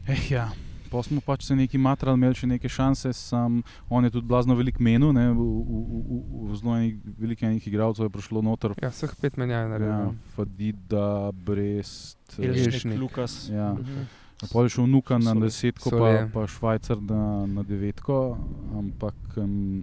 Eh, 0.06 0.16
ja. 0.30 0.48
Pa 0.90 1.02
smo 1.02 1.20
pač 1.24 1.44
se 1.46 1.56
neki 1.56 1.78
matrali, 1.78 2.16
imeli 2.16 2.38
še 2.38 2.48
neke 2.50 2.68
šanse, 2.72 3.12
sam 3.16 3.62
on 3.88 4.06
je 4.06 4.12
tudi 4.14 4.28
blazno 4.28 4.56
velik 4.58 4.80
menil, 4.80 5.12
ne, 5.12 5.28
v, 5.32 5.48
v, 5.48 5.80
v, 5.80 5.98
v, 6.04 6.44
v 6.52 6.60
zelo 6.60 6.76
enih 6.78 7.18
velikih 7.18 7.48
enih 7.50 7.66
igralcev 7.68 8.08
je 8.08 8.14
prišlo 8.14 8.42
noter. 8.44 8.76
Ja, 8.82 8.92
vseh 8.94 9.12
pet 9.20 9.36
menjav 9.40 9.66
je 9.66 9.74
naredil. 9.74 9.92
Ja, 9.92 9.98
no. 10.08 10.32
Fadida, 10.36 11.10
Brest. 11.32 12.38
Ilšnik. 12.38 12.98
Lukas. 13.00 13.44
Ja. 13.52 13.74
Mhm. 13.74 14.08
Pol 14.52 14.68
je 14.68 14.76
šel 14.76 14.86
Nuka 14.86 15.18
na 15.18 15.34
desetko, 15.34 15.90
pa, 15.90 15.96
Solje. 15.98 16.30
pa 16.32 16.46
Švajcar 16.46 17.02
na, 17.02 17.46
na 17.46 17.62
devetko. 17.66 18.38
Ampak 18.78 19.14
um, 19.36 19.82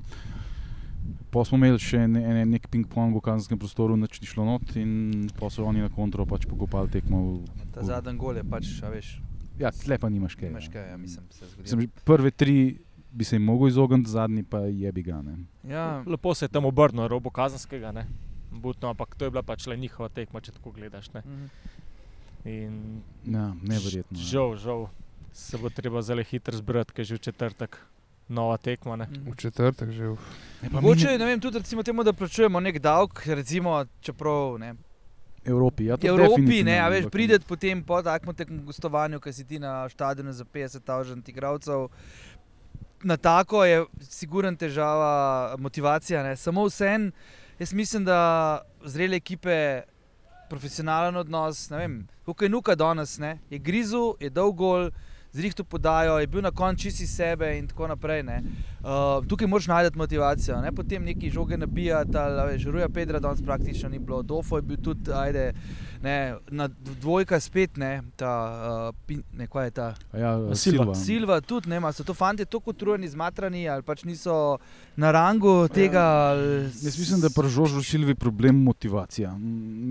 pa 1.31 1.43
smo 1.43 1.59
imeli 1.59 1.79
še 1.81 2.05
ne, 2.07 2.21
ne, 2.23 2.45
nek 2.55 2.69
ping-pong 2.71 3.17
v 3.17 3.23
kazenskem 3.25 3.59
prostoru, 3.59 3.97
nič 3.99 4.21
ni 4.23 4.29
šlo 4.29 4.47
not 4.47 4.71
in 4.79 5.27
pa 5.35 5.51
so 5.51 5.67
oni 5.67 5.83
na 5.83 5.91
kontro 5.91 6.23
pač 6.23 6.47
pokopali 6.47 6.87
tekmo. 6.93 7.43
Ta 7.75 7.83
zadnji 7.83 8.15
gol 8.15 8.39
je 8.39 8.45
pač, 8.47 8.71
a 8.79 8.93
veš, 8.93 9.17
Ja, 9.59 9.71
tle 9.71 9.97
pa 9.97 10.09
nimaš 10.09 10.35
kaj. 10.35 10.49
imaš 10.49 10.65
ja. 10.65 10.71
kaj, 10.71 10.89
ja, 10.89 10.97
mislim, 10.97 11.25
se 11.31 11.45
zgodi. 11.45 11.61
Mislim, 11.61 11.81
že 11.81 11.87
prve 12.03 12.31
tri 12.31 12.77
bi 13.11 13.23
se 13.23 13.35
jim 13.35 13.43
mogel 13.43 13.67
izogniti, 13.67 14.09
zadnji 14.09 14.43
pa 14.43 14.59
je 14.59 14.91
bi 14.91 15.03
ga. 15.03 15.21
Ne. 15.21 15.37
Ja, 15.63 16.03
Lepo 16.05 16.33
se 16.35 16.45
je 16.45 16.49
tam 16.49 16.65
obrnil, 16.65 17.07
robo 17.07 17.29
kazenskega, 17.29 17.91
ne? 17.91 18.07
Butno, 18.51 18.89
ampak 18.89 19.15
to 19.15 19.25
je 19.25 19.31
bila 19.31 19.43
pač 19.43 19.67
le 19.67 19.77
njihova 19.77 20.09
tekma, 20.09 20.41
če 20.41 20.51
tako 20.51 20.71
gledaš. 20.71 21.13
Ne? 21.13 21.21
mhm. 21.21 21.45
In 22.45 23.01
Ja, 23.25 23.53
neverjetno. 23.63 24.13
ja. 24.13 24.23
Žal, 24.23 24.55
žal 24.55 24.87
se 25.33 25.57
bo 25.57 25.69
treba 25.69 26.01
zelo 26.01 26.23
hitro 26.23 26.57
zbrati, 26.57 26.93
ker 26.93 27.01
je 27.01 27.05
že 27.05 27.15
v 27.15 27.19
četrtek 27.21 27.77
nova 28.29 28.57
tekma. 28.57 28.95
Ne? 28.95 29.07
V 29.25 29.35
četrtek 29.35 29.89
že. 29.91 30.11
Mogoče, 30.71 31.07
ne- 31.07 31.17
ne 31.17 31.25
vem, 31.25 31.39
tudi 31.39 31.57
recimo 31.57 31.83
temu, 31.83 32.03
da 32.03 32.13
plačujemo 32.13 32.59
nek 32.59 32.79
davek, 32.79 33.25
recimo, 33.27 33.85
čeprav 34.01 34.57
ne, 34.59 34.75
Evropi, 35.45 35.85
ja, 35.85 35.97
Evropi, 36.01 36.63
ne, 36.63 36.79
a 36.79 36.89
veš, 36.89 37.05
prideti 37.11 37.45
potem 37.45 37.83
po 37.83 38.01
takem 38.01 38.33
tekmu 38.33 38.63
gostovanju, 38.65 39.19
ki 39.21 39.33
si 39.33 39.45
ti 39.45 39.59
na 39.59 39.89
stadionu 39.89 40.33
za 40.33 40.45
50 40.45 40.81
tavžent 40.85 41.29
igralcev. 41.29 41.87
Na 43.03 43.17
tako 43.17 43.65
je 43.65 43.83
sigurno 44.01 44.55
težava 44.57 45.55
motivacija. 45.59 46.23
Ne. 46.23 46.35
Samo 46.35 46.65
vsem, 46.65 47.11
jaz 47.59 47.73
mislim, 47.73 48.05
da 48.05 48.61
zrele 48.85 49.21
ekipe, 49.21 49.83
profesionalen 50.49 51.15
odnos, 51.15 51.69
ne 51.69 51.77
vem, 51.77 52.07
kako 52.25 52.45
je 52.45 52.49
nuka 52.49 52.75
danes, 52.75 53.17
ne, 53.17 53.37
je 53.49 53.59
grizu, 53.59 54.15
je 54.19 54.29
dolg 54.29 54.55
gol. 54.57 54.89
Zrihto 55.35 55.63
podajo, 55.63 56.19
je 56.19 56.27
bil 56.27 56.41
na 56.41 56.51
koncu 56.51 56.81
čisti 56.81 57.07
sebe, 57.07 57.57
in 57.57 57.67
tako 57.67 57.87
naprej. 57.87 58.23
ne. 58.23 58.43
Uh, 58.85 59.25
tukaj 59.27 59.47
moraš 59.47 59.67
najti 59.67 59.97
motivacijo, 59.97 60.61
ne 60.61 60.71
potem 60.71 61.03
neki 61.03 61.29
žoge 61.29 61.57
nabijati, 61.57 62.17
ali 62.17 62.51
veš, 62.51 62.65
Ruja 62.65 62.89
Pedra 62.89 63.19
danes 63.19 63.41
praktično 63.41 63.89
ni 63.89 63.99
bilo, 63.99 64.21
Dofo 64.21 64.55
je 64.55 64.61
bil 64.61 64.77
tudi, 64.77 65.11
ajde, 65.13 65.53
ne, 66.01 66.35
na 66.47 66.67
dvojka 67.01 67.39
spet, 67.39 67.77
ne, 67.77 68.01
ta, 68.15 68.31
uh, 68.91 68.95
pin, 69.05 69.23
ne, 69.33 69.47
kaj 69.47 69.65
je 69.65 69.71
ta, 69.71 69.95
A 70.11 70.17
Ja, 70.17 70.55
Silva. 70.55 70.95
Silva. 70.95 71.41
Tudi, 71.41 71.69
ne, 71.69 71.81
so 71.93 72.03
to 72.03 72.13
fanti 72.13 72.45
tako 72.45 72.69
utrujeni, 72.69 73.09
zmatrani, 73.09 73.67
ali 73.69 73.83
pač 73.83 74.03
niso 74.03 74.57
na 74.95 75.11
rangu 75.11 75.67
tega. 75.67 76.01
ali 76.01 76.63
Jaz 76.63 76.99
mislim, 76.99 77.19
da 77.19 77.27
je 77.27 77.35
pri 77.35 77.49
Žožu 77.49 77.83
Silvi 77.83 78.15
problem 78.15 78.63
motivacija. 78.63 79.35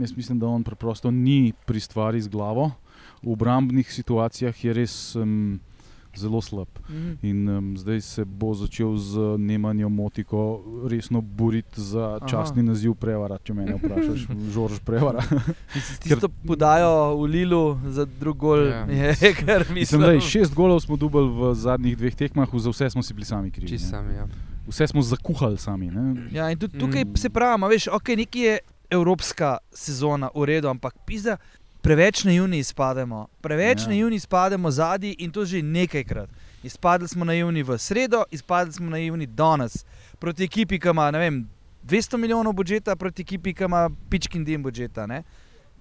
Jaz 0.00 0.16
mislim, 0.16 0.38
da 0.38 0.46
on 0.46 0.64
preprosto 0.64 1.10
ni 1.10 1.52
pri 1.66 1.80
stvari 1.80 2.20
z 2.20 2.28
glavo. 2.28 2.70
V 3.22 3.32
obrambnih 3.32 3.92
situacijah 3.92 4.64
je 4.64 4.72
res 4.72 5.16
um, 5.16 5.60
zelo 6.16 6.40
slab. 6.40 6.68
Mhm. 6.88 7.12
In 7.22 7.48
um, 7.48 7.76
zdaj 7.76 8.00
se 8.00 8.24
bo 8.24 8.54
začel 8.54 8.96
z 8.96 9.18
Nemanjo 9.38 9.88
Motiko 9.88 10.62
resno 10.86 11.20
boriti 11.20 11.80
za 11.80 12.18
Aha. 12.20 12.26
časni 12.28 12.62
naziv 12.62 12.94
prevara, 12.94 13.38
če 13.38 13.54
me 13.54 13.66
vprašaš, 13.74 14.26
Žorž 14.54 14.78
prevara. 14.84 15.22
Tisto 16.00 16.28
podajo 16.46 17.16
v 17.16 17.22
Lilu 17.26 17.78
za 17.88 18.04
drug 18.04 18.36
gol, 18.36 18.66
Ja. 18.68 18.86
je 19.20 19.34
kar 19.34 19.64
Mislim, 19.74 20.00
da 20.00 20.12
je 20.12 20.20
šest 20.20 20.54
golov 20.54 20.80
smo 20.80 20.96
dobili 20.96 21.28
v 21.28 21.54
zadnjih 21.54 21.96
dveh 21.96 22.14
tekmah, 22.14 22.48
za 22.52 22.70
vse 22.70 22.90
smo 22.90 23.02
si 23.02 23.14
bili 23.14 23.26
sami 23.26 23.50
krivi. 23.50 23.78
Sami. 23.78 24.14
Ja. 24.14 24.26
Vse 24.68 24.86
smo 24.86 25.02
zakuhali 25.02 25.58
sami. 25.58 25.90
Ne? 25.90 26.28
Ja, 26.32 26.50
in 26.50 26.58
tudi 26.58 26.78
tukaj 26.78 27.04
Mm. 27.04 27.16
se 27.16 27.30
pravi, 27.30 27.64
a 27.64 27.66
veš, 27.66 27.88
okay, 27.90 28.16
nekaj 28.16 28.42
je 28.42 28.58
evropska 28.90 29.58
sezona, 29.72 30.28
v 30.34 30.44
redu, 30.44 30.68
ampak 30.68 30.94
pizda, 31.06 31.36
preveč 31.84 32.24
naivni 32.24 32.58
izpademo, 32.58 33.26
preveč 33.40 33.78
Ja. 33.78 33.84
ja. 33.84 33.88
naivni 33.88 34.16
izpademo 34.16 34.70
zadnji 34.70 35.16
in 35.18 35.30
to 35.30 35.44
že 35.44 35.62
nekajkrat. 35.62 36.30
Izpadli 36.62 37.08
smo 37.08 37.24
naivni 37.24 37.62
v 37.62 37.78
sredo, 37.78 38.24
izpadli 38.30 38.72
smo 38.72 38.90
naivni 38.90 39.26
danes 39.26 39.84
proti 40.18 40.44
ekipi, 40.44 40.78
ki 40.80 40.88
ima 40.88 41.10
vem, 41.10 41.44
200 41.84 42.16
milijonov 42.16 42.52
budžeta, 42.52 42.96
proti 42.96 43.22
ekipi, 43.22 43.52
ki 43.54 43.64
ima 43.64 43.90
pičkin 44.08 44.44
dim 44.44 44.62
budžeta. 44.62 45.06
Ne? 45.06 45.22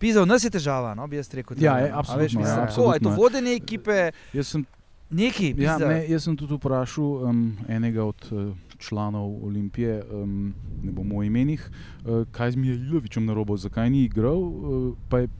V 0.01 0.25
nas 0.25 0.43
je 0.43 0.49
težava, 0.49 0.91
no, 0.95 1.07
bi 1.07 1.15
jaz 1.15 1.31
rekel. 1.33 1.55
Ja, 1.63 1.77
je, 1.79 1.91
no. 1.91 1.99
Absolutno, 1.99 2.23
Veš, 2.23 2.33
mislim, 2.35 2.57
ja, 2.59 2.67
tako, 2.67 2.81
a 2.89 2.93
je 2.93 2.99
to 2.99 3.09
absolutno. 3.09 3.15
vodenje 3.23 3.53
ekipe, 3.55 4.11
Jaz 4.33 4.47
sem 4.47 4.65
neki. 5.09 5.55
Ja, 5.57 5.77
ne, 5.77 6.03
jaz 6.09 6.25
sem 6.27 6.35
tudi 6.35 6.57
vprašal 6.57 7.05
um, 7.23 7.57
enega 7.69 8.03
od 8.03 8.27
uh, 8.31 8.51
članov 8.77 9.45
Olimpije, 9.45 10.03
um, 10.11 10.53
ne 10.83 10.91
bomo 10.91 11.21
o 11.21 11.23
imenih, 11.23 11.69
uh, 12.03 12.27
kaj 12.31 12.51
z 12.51 12.55
Mijailovičem 12.55 13.25
na 13.25 13.33
robu, 13.33 13.55
zakaj 13.57 13.89
ni 13.89 14.03
igral. 14.03 14.43
Uh, 14.43 14.91
pa, 15.09 15.23
je, 15.23 15.31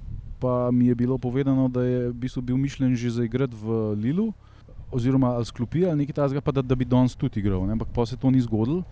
pa 0.44 0.72
mi 0.72 0.88
je 0.92 0.96
bilo 0.96 1.18
povedano, 1.18 1.70
da 1.72 1.84
je 1.88 2.10
v 2.12 2.14
bistvu 2.14 2.42
bil 2.42 2.58
mišljen 2.60 2.96
že 3.00 3.10
za 3.10 3.24
igrati 3.24 3.56
v 3.56 3.96
Lilu, 3.96 4.34
oziroma 4.92 5.40
ali 5.40 5.46
sklopi 5.46 5.86
ali 5.88 6.04
nekaj 6.04 6.20
takega, 6.20 6.42
pa 6.42 6.52
da, 6.52 6.62
da 6.62 6.76
bi 6.76 6.86
danes 6.86 7.16
tudi 7.16 7.40
igral. 7.40 7.64
Ne? 7.64 7.80
Ampak 7.80 7.88
pa 7.96 8.06
se 8.06 8.20
to 8.20 8.32
ni 8.32 8.44
zgodilo. 8.44 8.84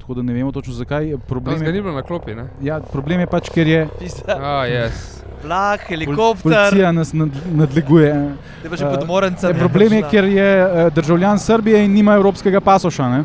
Tako 0.00 0.14
da 0.14 0.22
ne 0.22 0.32
vemo 0.34 0.52
točno 0.52 0.74
zakaj. 0.74 1.12
Problem 1.28 1.62
je, 1.62 1.72
bilo 1.72 1.92
na 1.92 2.02
klopi, 2.02 2.34
ne? 2.34 2.48
ja, 2.62 2.80
problem 2.80 3.20
je 3.20 3.26
pač, 3.30 3.50
ker 3.54 3.68
je 3.68 3.84
Pizda, 4.00 4.34
A, 4.34 4.66
yes. 4.66 5.22
vlak, 5.44 5.84
helikopter, 5.86 6.42
policija 6.42 6.92
nas 6.92 7.12
nad, 7.12 7.30
nadleguje. 7.54 8.10
te 8.62 8.72
pa 8.72 8.76
že 8.76 8.90
podmorenca. 8.90 9.52
Ne, 9.52 9.58
problem 9.60 9.92
je, 9.92 10.02
ker 10.10 10.24
je 10.24 10.50
eh, 10.64 10.90
državljan 10.90 11.38
Srbije 11.38 11.84
in 11.84 11.94
nima 11.94 12.16
evropskega 12.18 12.60
pasoša. 12.60 13.08
Ne? 13.08 13.24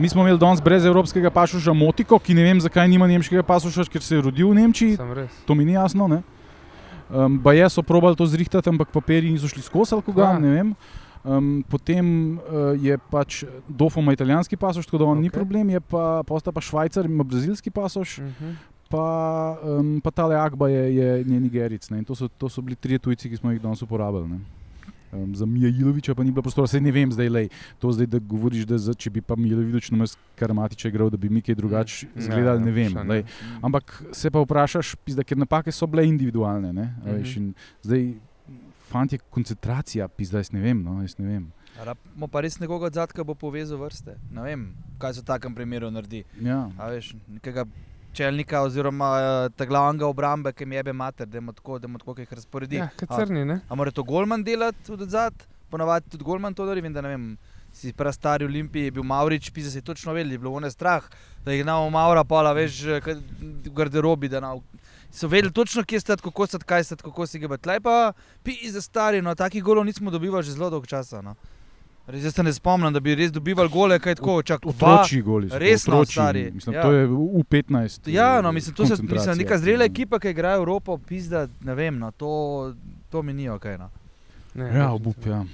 Mi 0.00 0.08
smo 0.08 0.22
imeli 0.22 0.38
danes 0.38 0.60
brez 0.60 0.84
evropskega 0.84 1.30
pasoša 1.30 1.72
Motiko, 1.72 2.16
ki 2.18 2.32
ne 2.34 2.42
vem, 2.42 2.60
zakaj 2.60 2.88
nima 2.88 3.04
nemškega 3.06 3.42
pasoša, 3.44 3.84
ker 3.84 4.00
se 4.00 4.14
je 4.16 4.22
rodil 4.22 4.48
v 4.48 4.54
Nemčiji, 4.56 4.96
to 5.44 5.52
mi 5.54 5.64
ni 5.64 5.72
jasno. 5.72 6.08
Ne? 6.08 6.22
Um, 7.10 7.36
Baje 7.38 7.68
so 7.68 7.82
probali 7.82 8.16
to 8.16 8.24
zrihtati, 8.26 8.68
ampak 8.68 8.88
papirji 8.88 9.32
niso 9.32 9.48
šli 9.48 9.60
skozi 9.62 9.94
ali 9.94 10.02
koga, 10.02 10.22
Ja. 10.22 10.38
ne 10.38 10.50
vem. 10.50 10.70
Um, 11.20 11.60
potem 11.68 12.06
uh, 12.38 12.72
je 12.80 12.96
pač 13.10 13.44
Dofo 13.68 14.00
ima 14.00 14.12
italijanski 14.12 14.56
pasoš, 14.56 14.86
tako 14.86 14.98
da 14.98 15.04
on 15.04 15.18
okay. 15.18 15.22
ni 15.22 15.30
problem, 15.30 15.70
je 15.70 15.80
pa, 15.80 16.22
pa 16.24 16.34
osta 16.34 16.52
pa 16.52 16.60
Švajcar, 16.60 17.04
ima 17.04 17.24
brazilski 17.24 17.68
pasoš, 17.70 18.18
Mhm. 18.24 18.54
pa, 18.88 19.04
um, 19.62 20.00
pa 20.00 20.10
tale 20.10 20.32
Agba 20.34 20.68
je, 20.68 20.96
je, 20.96 21.08
je 21.28 21.40
Nigeric. 21.40 21.90
Ne? 21.90 21.98
In 21.98 22.04
to 22.04 22.14
so, 22.14 22.28
to 22.28 22.48
so 22.48 22.62
bili 22.62 22.76
trije 22.76 22.98
tujci, 22.98 23.28
ki 23.28 23.36
smo 23.36 23.52
jih 23.52 23.60
danes 23.60 23.82
uporabili. 23.82 24.28
Ne? 24.28 24.38
Um, 25.12 25.34
za 25.34 25.44
Mijailoviča 25.44 26.14
pa 26.14 26.22
ni 26.22 26.30
bilo 26.30 26.42
prostora, 26.42 26.66
se 26.66 26.80
ne 26.80 26.90
vem 26.90 27.10
zdaj, 27.10 27.28
lej, 27.28 27.48
to 27.78 27.90
zdaj, 27.90 28.06
da 28.06 28.18
govoriš, 28.20 28.62
da 28.64 28.78
za, 28.78 28.94
če 28.94 29.10
bi 29.10 29.20
pa 29.20 29.34
Mijailovič 29.34 29.90
namesto 29.90 30.18
Karamatiča 30.34 30.88
igral, 30.88 31.10
da 31.10 31.16
bi 31.16 31.28
mi 31.28 31.42
kaj 31.42 31.54
drugače 31.54 32.06
Ja, 32.06 32.10
izgledali, 32.16 32.60
ne 32.60 32.70
vem. 32.70 32.88
vprašanje. 32.88 33.10
Lej. 33.10 33.24
Ampak 33.60 33.84
se 34.12 34.30
pa 34.30 34.38
vprašaš, 34.38 34.94
pizda, 34.96 35.22
ker 35.22 35.36
napake 35.36 35.72
so 35.72 35.86
bile 35.86 36.06
individualne. 36.06 36.72
Ne? 36.72 36.94
a 37.00 37.10
Veš, 37.12 37.30
Mhm. 37.30 37.40
in 37.40 37.54
zdaj, 37.82 38.14
fant 38.84 39.12
je 39.12 39.18
koncentracija, 39.20 40.08
pizda, 40.08 40.38
jaz 40.38 40.52
ne 40.52 40.60
vem. 40.60 40.82
No, 40.82 41.00
jaz 41.02 41.18
ne 41.18 41.26
vem. 41.26 41.50
Rabimo 41.76 42.28
pa 42.28 42.40
res 42.40 42.58
nekoga 42.58 42.86
od 42.86 42.94
zadka, 42.94 43.22
ki 43.22 43.26
bo 43.26 43.34
povezal 43.34 43.78
vrste. 43.78 44.14
Ne 44.30 44.42
vem, 44.42 44.64
kaj 44.98 45.14
se 45.14 45.20
v 45.20 45.24
takem 45.24 45.54
primeru 45.54 45.90
naredi. 45.90 46.24
Ja. 46.40 46.68
A 46.76 46.88
veš, 46.88 47.14
nekega 47.26 47.64
čelnika 48.12 48.62
oziroma 48.62 49.10
ta 49.50 49.64
glavnega 49.64 50.06
obrambe, 50.06 50.52
ki 50.52 50.66
mi 50.66 50.76
jebe 50.76 50.92
mater, 50.92 51.26
da 51.26 51.38
ima 51.38 51.52
tako, 51.52 51.78
da 51.78 51.86
ima 51.86 51.98
tako, 51.98 52.14
ki 52.14 52.22
jih 52.22 52.32
razporedi. 52.32 52.76
Ja, 52.76 52.88
kot 52.96 53.10
A- 53.10 53.16
crni, 53.16 53.44
ne? 53.44 53.60
A 53.68 53.74
mora 53.74 53.90
to 53.90 54.02
Golman 54.02 54.42
delati 54.42 54.92
od 54.92 55.00
zadaj? 55.00 55.46
Ponavadi 55.70 56.10
tudi 56.10 56.24
Golman 56.24 56.54
to 56.54 56.64
naredi, 56.64 56.82
vem, 56.82 56.92
da 56.92 57.00
ne 57.00 57.08
vem. 57.08 57.26
Si 57.72 57.92
prav 57.92 58.12
stari 58.12 58.44
v 58.44 58.48
Olimpiji, 58.48 58.84
je 58.84 58.90
bil 58.90 59.04
Maurič, 59.04 59.50
pisa 59.50 59.70
si 59.70 59.78
točno 59.80 60.12
vedeli, 60.12 60.34
je 60.34 60.38
bilo 60.38 60.50
one 60.52 60.70
strah, 60.70 61.04
da 61.44 61.52
jih 61.52 61.62
znamo 61.62 61.90
Maura, 61.90 62.24
pola, 62.24 62.50
veš, 62.52 62.80
kad- 63.00 63.22
v 63.38 63.70
garderobi, 63.70 64.28
da 64.28 64.40
nav. 64.40 64.58
So 65.10 65.28
vedeli 65.28 65.52
točno, 65.52 65.84
kje 65.84 66.00
ste, 66.00 66.16
kako 66.16 66.46
ste, 66.46 66.58
kaj 66.58 66.84
ste, 66.84 66.96
kako 66.96 67.26
si 67.26 67.38
ga 67.38 67.56
tlej 67.56 67.78
pa, 67.80 68.12
pi 68.42 68.58
za 68.66 68.80
stari, 68.80 69.22
no, 69.22 69.34
takih 69.34 69.62
golov 69.62 69.84
nismo 69.84 70.10
dobivali 70.10 70.42
že 70.42 70.52
zelo 70.52 70.70
dolgo 70.70 70.86
časa. 70.86 71.22
No. 71.22 71.34
Res 72.10 72.24
jaz 72.24 72.34
se 72.34 72.42
ne 72.42 72.52
spomnim, 72.52 72.92
da 72.92 73.00
bi 73.00 73.14
res 73.14 73.32
dobivali 73.32 73.68
gole, 73.68 73.98
kaj 73.98 74.14
tako, 74.14 74.42
čak. 74.42 74.66
Otroči 74.66 75.22
goli. 75.22 75.48
resno, 75.52 75.94
otročji. 75.94 76.12
stari, 76.12 76.50
Mislim, 76.50 76.74
ja. 76.74 76.82
to 76.82 76.92
je 76.92 77.06
v 77.06 77.12
15. 77.44 78.08
Ja, 78.08 78.40
no, 78.40 78.52
mislim, 78.52 78.74
to 78.74 78.86
se, 78.86 78.96
mislim, 78.98 79.38
neka 79.38 79.58
zrela 79.58 79.84
ekipa, 79.84 80.18
ki 80.18 80.30
igra 80.30 80.54
Evropo, 80.54 80.98
pizda, 80.98 81.48
ne 81.60 81.74
vem, 81.74 81.98
no, 81.98 82.10
to, 82.12 82.74
to 83.10 83.22
mi 83.22 83.32
ni 83.32 83.48
ok. 83.48 83.64
No. 83.78 83.90
Ne, 84.54 84.70
Ja, 84.74 84.92
obup, 84.92 85.26
ja. 85.26 85.44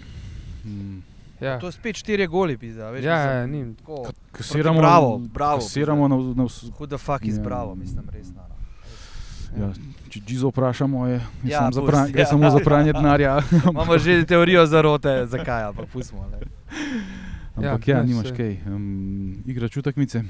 Mm. 0.65 1.03
Ja, 1.41 1.59
To 1.59 1.67
je 1.67 1.73
spet 1.73 1.97
štiri 1.97 2.27
goli, 2.27 2.57
pizda, 2.57 2.91
veš. 2.91 3.05
ja, 3.05 3.17
mislim, 3.17 3.61
ja, 3.61 3.67
ni. 3.67 3.75
tako, 3.77 4.13
Kasiramo, 4.33 4.79
bravo, 4.79 5.19
bravo, 5.21 5.59
kasiramo 5.59 6.09
na, 6.09 6.17
na 6.35 6.45
vs, 6.45 6.63
Who 6.71 6.87
the 6.87 6.99
fuck 6.99 7.25
is 7.25 7.37
Ja. 7.37 7.43
bravo, 7.43 7.75
mislim, 7.75 8.09
res. 8.11 8.27
No, 8.29 8.41
no. 8.41 8.56
Ja, 9.59 9.73
če 10.09 10.21
Džizo 10.21 10.49
vprašamo, 10.49 11.07
je, 11.07 11.15
je 11.15 11.21
Ja, 11.47 11.59
sam 11.59 11.73
za 11.73 11.81
pusti, 11.81 11.91
pranje, 11.91 12.13
ja. 12.13 12.21
ja. 12.21 12.27
samo 12.27 12.51
za 12.51 12.59
pranje 12.59 12.93
denarja. 12.93 13.41
Imamo 13.71 13.99
že 13.99 14.25
teorijo 14.25 14.67
zarote, 14.67 15.27
zakaj, 15.27 15.63
ampak 15.65 15.87
pustimo. 15.87 16.27
Ne. 16.31 16.39
Ampak 17.57 17.89
ja, 17.89 17.93
Ja, 17.93 17.97
ja 17.97 18.03
ne, 18.03 18.09
nimaš 18.09 18.29
saj. 18.29 18.37
kaj. 18.37 18.53
Um, 18.67 19.37
igra 19.47 19.69
čutekmice. 19.69 20.23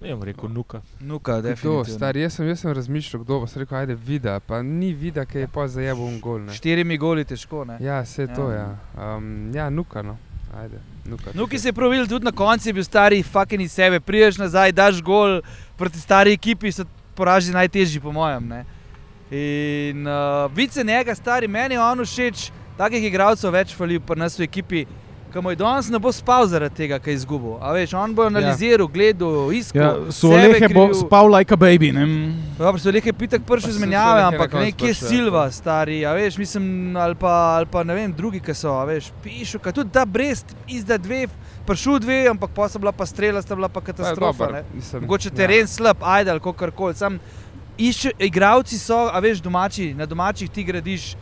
Ne 0.00 0.10
bom 0.10 0.22
rekel 0.22 0.48
nuka. 0.50 0.82
Nuka, 1.00 1.32
Kdo, 1.34 1.48
definitivno. 1.48 1.84
star, 1.86 2.16
jaz 2.16 2.32
sem, 2.32 2.48
jaz 2.48 2.60
sem 2.60 2.72
razmišljal, 2.72 3.22
kdo 3.22 3.40
bo 3.40 3.46
se 3.46 3.58
rekel, 3.58 3.78
ajde, 3.78 3.94
vida, 3.96 4.40
pa 4.40 4.62
ni 4.62 4.92
vida, 4.92 5.24
ki 5.24 5.38
je 5.38 5.48
pa 5.48 5.64
zajebal 5.66 6.04
un 6.04 6.20
gol. 6.20 6.40
Ne. 6.40 6.52
Štirimi 6.52 6.98
goli 6.98 7.24
težko. 7.24 7.64
Ne. 7.64 7.78
Ja, 7.80 8.02
vse 8.02 8.22
Ja. 8.22 8.34
to, 8.34 8.50
ja. 8.50 8.66
Um, 8.94 9.50
ja, 9.54 9.70
nuka, 9.70 10.02
no. 10.02 10.18
Ajde, 10.54 10.76
nuka. 11.04 11.30
Nuki 11.34 11.58
se 11.58 11.68
je 11.68 11.72
pravil 11.72 12.06
tudi 12.06 12.24
na 12.24 12.32
koncu, 12.32 12.68
je 12.68 12.72
bil 12.72 12.84
stari 12.84 13.22
fucking 13.22 13.62
iz 13.62 13.72
sebe. 13.72 14.00
Priješ 14.00 14.38
nazaj, 14.38 14.72
daš 14.72 15.00
gol 15.02 15.40
proti 15.76 15.98
stari 15.98 16.32
ekipi, 16.32 16.70
so 16.70 16.84
poraži 17.14 17.52
najtežji, 17.52 18.00
po 18.00 18.12
mojem. 18.12 18.46
Ne. 18.48 18.64
In 19.34 20.06
uh, 20.06 20.50
vice 20.54 20.84
njega, 20.84 21.14
stari, 21.14 21.48
meni 21.48 21.74
je 21.74 21.80
on 21.80 22.04
všeč, 22.06 22.50
takih 22.78 23.02
igralcev 23.08 23.50
več 23.54 23.74
fali 23.74 23.98
pri 23.98 24.20
nas 24.20 24.38
v 24.38 24.46
ekipi. 24.46 24.84
Je 25.34 25.56
danes 25.58 25.88
ne 25.90 25.98
bo 25.98 26.12
spal 26.14 26.46
zaradi 26.46 26.76
tega, 26.78 27.00
kaj 27.02 27.10
je 27.10 27.18
izgubil. 27.18 27.56
A 27.58 27.72
veš, 27.74 27.90
on 27.98 28.12
bo 28.14 28.22
analiziral, 28.28 28.86
gledal, 28.86 29.50
iskal. 29.50 29.82
Ja, 29.82 30.12
so 30.14 30.30
sebe 30.30 30.52
lehe 30.52 30.68
bo 30.70 30.84
spal 30.94 31.26
like 31.26 31.50
a 31.50 31.58
baby. 31.58 31.90
Ne? 31.90 32.04
Dobro, 32.54 32.78
so 32.78 32.92
nekaj 32.94 33.16
pitek 33.18 33.42
so- 33.42 33.72
izmenjave, 33.72 34.22
ampak 34.28 34.54
nekje 34.54 34.92
prišli, 34.92 35.06
ja. 35.06 35.10
Silva, 35.10 35.50
stari, 35.50 36.04
a 36.06 36.14
veš, 36.14 36.38
mislim, 36.38 36.94
ali 36.94 37.18
pa, 37.18 37.32
ali 37.58 37.66
pa 37.66 37.82
ne 37.82 37.98
vem, 37.98 38.14
drugi, 38.14 38.38
ki 38.38 38.54
so, 38.54 38.76
a 38.78 38.86
veš, 38.86 39.10
pišu, 39.26 39.58
kaj 39.58 39.74
tudi 39.74 39.90
ta 39.90 40.04
Brest, 40.06 40.54
izda 40.70 41.00
dve, 41.02 41.26
prišel 41.66 41.98
dve, 41.98 42.20
ampak 42.30 42.54
pa 42.54 42.68
so 42.70 42.78
bila 42.78 42.92
pa 42.94 43.06
strela, 43.06 43.42
sta 43.42 43.58
bila 43.58 43.68
pa 43.68 43.82
katastrofa. 43.82 44.52
ne. 44.54 44.62
Mogoče 45.00 45.34
teren 45.34 45.66
slab, 45.66 45.98
ajde 45.98 46.30
ali 46.30 46.40
kako 46.40 46.70
koli. 46.70 46.94
Išče, 47.78 48.10
igravci 48.18 48.78
so, 48.78 49.08
a 49.10 49.18
veš, 49.18 49.40
domači, 49.42 49.94
na 49.94 50.06
domačih 50.06 50.50
ti 50.50 50.64
gradiš 50.64 51.14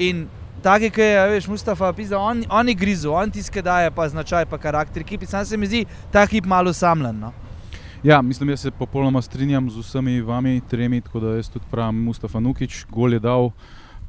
in 0.00 0.26
taki, 0.62 0.90
ki 0.90 1.00
je, 1.00 1.18
a 1.20 1.26
veš, 1.28 1.48
Mustafa, 1.52 1.92
pizda, 1.92 2.18
on, 2.18 2.44
oni 2.48 2.74
grizu, 2.74 3.12
on 3.12 3.30
tiske 3.30 3.62
daje 3.62 3.90
pa 3.90 4.08
značaj, 4.08 4.46
pa 4.48 4.58
karakter 4.58 5.02
ekipi, 5.02 5.26
sam 5.26 5.44
se 5.44 5.56
mi 5.56 5.66
zdi 5.66 5.84
ta 6.12 6.24
hip 6.26 6.46
malo 6.46 6.72
samljen. 6.72 7.20
No. 7.20 7.32
Ja, 8.02 8.22
mislim, 8.22 8.48
jaz 8.48 8.60
se 8.60 8.70
popolnoma 8.70 9.22
strinjam 9.22 9.70
z 9.70 9.82
vsemi 9.82 10.20
vami, 10.20 10.60
tremi, 10.70 11.00
tako 11.00 11.20
da 11.20 11.34
jaz 11.36 11.48
tudi 11.48 11.66
pravim, 11.70 12.00
Mustafa 12.04 12.40
Nukič, 12.40 12.86
gol 12.90 13.12
je 13.12 13.20
dal, 13.20 13.50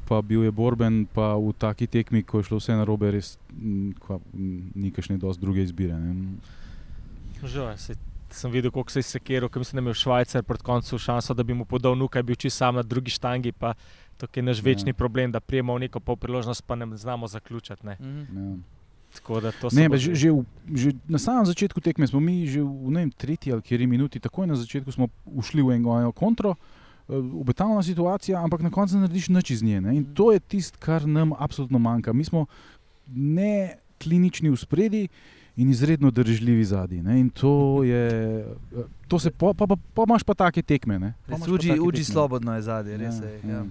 pa 0.08 0.22
bil 0.22 0.44
je 0.44 0.50
borben, 0.50 1.04
pa 1.14 1.34
v 1.36 1.52
taki 1.58 1.86
tekmi, 1.86 2.22
ko 2.22 2.40
je 2.40 2.48
šlo 2.48 2.58
vse 2.58 2.74
narobe, 2.78 3.10
res 3.10 3.36
mm, 3.52 3.90
kva, 4.00 4.18
mm, 4.32 4.72
ni 4.74 4.90
kakšne 4.94 5.18
dosti 5.18 5.42
druge 5.42 5.62
izbire. 5.62 5.98
Ne. 5.98 6.14
Žal, 7.44 7.76
se, 7.78 7.94
sem 8.32 8.50
videl, 8.50 8.70
kako 8.70 8.90
se 8.90 8.98
je 8.98 9.02
sekiral, 9.04 9.48
ker 9.48 9.60
mislim, 9.60 9.76
da 9.76 9.80
je 9.80 9.84
imel 9.84 9.94
Švajcar 9.94 10.42
pred 10.42 10.62
koncem 10.62 10.98
šanso, 10.98 11.34
da 11.34 11.42
bi 11.42 11.54
mu 11.54 11.64
podal 11.64 11.94
nuka, 11.94 12.18
je 12.18 12.22
bil 12.22 12.36
čisto 12.36 12.56
sam 12.58 12.74
na 12.74 12.82
drugi 12.82 13.10
štangi. 13.10 13.52
Pa 13.52 13.74
to 14.16 14.26
je 14.34 14.42
naš 14.42 14.58
Ja. 14.58 14.62
večni 14.64 14.92
problem, 14.92 15.32
da 15.32 15.40
prijemo 15.40 15.74
v 15.74 15.80
neko 15.80 16.00
pol 16.00 16.16
priložnost, 16.16 16.62
pa 16.66 16.74
ne 16.74 16.96
znamo 16.96 17.26
zaključiti. 17.26 17.86
Ne. 17.86 17.96
Mhm. 18.00 18.50
Ja. 18.50 18.56
Tako 19.14 19.40
da 19.40 19.52
to 19.52 19.70
se 19.70 19.76
Ne, 19.76 19.88
bo 19.88 19.96
že, 19.96 20.14
že, 20.14 20.30
v, 20.30 20.44
že 20.74 20.92
na 21.08 21.18
samem 21.18 21.46
začetku 21.46 21.80
tekme 21.80 22.06
smo 22.06 22.20
mi, 22.20 22.46
že 22.46 22.62
v 22.62 22.90
ne 22.90 23.00
vem, 23.00 23.10
tretji 23.10 23.52
ali 23.52 23.62
kjer 23.62 23.88
minuti, 23.88 24.20
takoj 24.20 24.46
na 24.46 24.54
začetku 24.54 24.92
smo 24.92 25.08
ušli 25.26 25.62
v 25.62 25.70
eno 25.72 25.98
eno 25.98 26.12
kontro. 26.12 26.54
eh, 27.08 27.14
Obetavna 27.34 27.82
situacija, 27.82 28.38
ampak 28.38 28.60
na 28.60 28.70
koncu 28.70 28.94
ne 28.94 29.00
narediš 29.00 29.28
nič 29.28 29.50
iz 29.50 29.62
nje. 29.62 29.80
Ne? 29.80 29.96
In 29.96 30.14
to 30.14 30.32
je 30.32 30.40
tisto, 30.40 30.78
kar 30.78 31.06
nam 31.06 31.32
absolutno 31.38 31.78
manjka. 31.78 32.12
Mi 32.12 32.24
smo 32.24 32.46
ne 33.06 33.74
klinični 33.98 34.50
v 34.50 34.56
spredi 34.56 35.08
in 35.56 35.70
izredno 35.70 36.10
držljivi 36.10 36.64
zadnji. 36.64 36.98
In 36.98 37.30
to 37.30 37.52
je, 37.84 38.46
to 39.08 39.18
se 39.18 39.30
pa, 39.30 39.52
pa, 39.54 39.66
pa, 39.66 39.76
pa 39.94 40.02
imaš 40.02 40.22
pa 40.22 40.34
take 40.34 40.62
tekme. 40.62 40.98
ne. 40.98 41.14
Res, 41.26 41.48
uđi 41.48 41.68
tekme. 41.70 42.04
slobodno 42.04 42.54
je 42.54 42.62
zadnje, 42.62 42.96
res 42.96 43.14
je. 43.16 43.40
Ja. 43.46 43.64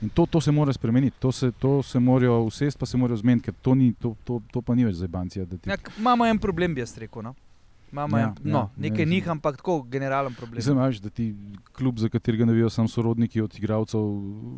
In 0.00 0.08
to, 0.08 0.26
to 0.26 0.40
se 0.40 0.50
mora 0.50 0.72
spremeniti, 0.72 1.16
to 1.18 1.32
se, 1.32 1.50
to 1.52 1.82
se 1.82 1.98
morajo 1.98 2.40
usesti, 2.40 2.78
pa 2.78 2.86
se 2.86 2.96
morajo 2.96 3.16
zmeniti, 3.16 3.44
ker 3.44 3.54
to, 3.62 3.74
ni, 3.74 3.92
to, 3.92 4.14
to, 4.24 4.40
to 4.52 4.62
pa 4.62 4.74
ni 4.74 4.84
več 4.84 4.94
zebancija. 4.94 5.44
da 5.44 5.56
ti- 5.56 5.70
Ja, 5.70 5.76
imamo 5.98 6.26
en 6.26 6.38
problem, 6.38 6.74
bi 6.74 6.80
jaz 6.80 6.98
rekel. 6.98 7.22
No? 7.22 7.34
Imamo 7.88 8.18
Ja, 8.18 8.24
en, 8.24 8.34
no, 8.44 8.58
ja, 8.58 8.68
nekaj 8.78 8.98
ne, 9.00 9.10
njih, 9.10 9.28
ampak 9.28 9.56
tako 9.56 9.82
generalen 9.84 10.34
problem. 10.34 10.56
Mislim, 10.56 10.78
veš, 10.78 10.96
da 10.98 11.10
ti 11.10 11.34
klub, 11.72 11.98
za 11.98 12.08
katerega 12.08 12.44
navijajo 12.44 12.70
samo 12.70 12.88
sorodniki 12.88 13.40
od 13.40 13.54
igralcev, 13.54 14.00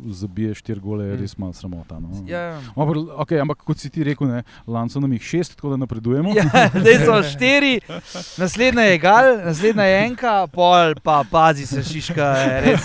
zabije 0.07 0.53
štiri 0.55 0.79
gole, 0.79 1.05
je 1.05 1.13
Mm. 1.13 1.21
res 1.21 1.37
malo 1.37 1.53
sramota. 1.53 1.99
No. 1.99 2.09
Ja, 2.27 2.59
Ampak, 2.75 2.95
okay, 3.17 3.39
ampak 3.39 3.57
kot 3.59 3.77
si 3.77 3.89
ti 3.89 4.03
rekel, 4.03 4.27
ne, 4.27 4.43
lani 4.67 4.89
so 4.89 4.99
nam 4.99 5.13
jih 5.13 5.21
šest, 5.23 5.55
tako 5.55 5.69
da 5.69 5.77
napredujemo. 5.77 6.29
ja, 6.31 6.43
zdaj 6.75 6.97
so 6.99 7.23
štiri, 7.25 7.79
naslednja 8.37 8.81
je 8.83 8.97
gal, 8.99 9.37
naslednja 9.39 9.83
je 9.85 10.05
enka, 10.05 10.47
pol 10.49 10.71
pa 10.97 11.23
pazi 11.25 11.65
se 11.65 11.83
šiška, 11.83 12.23
je 12.25 12.61
res. 12.61 12.83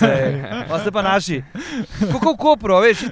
Pa 0.69 0.79
ste 0.79 0.91
pa 0.91 1.03
naši. 1.05 1.43
Kako 2.03 2.33
v 2.33 2.37
Kopru, 2.39 2.81
veš, 2.81 3.03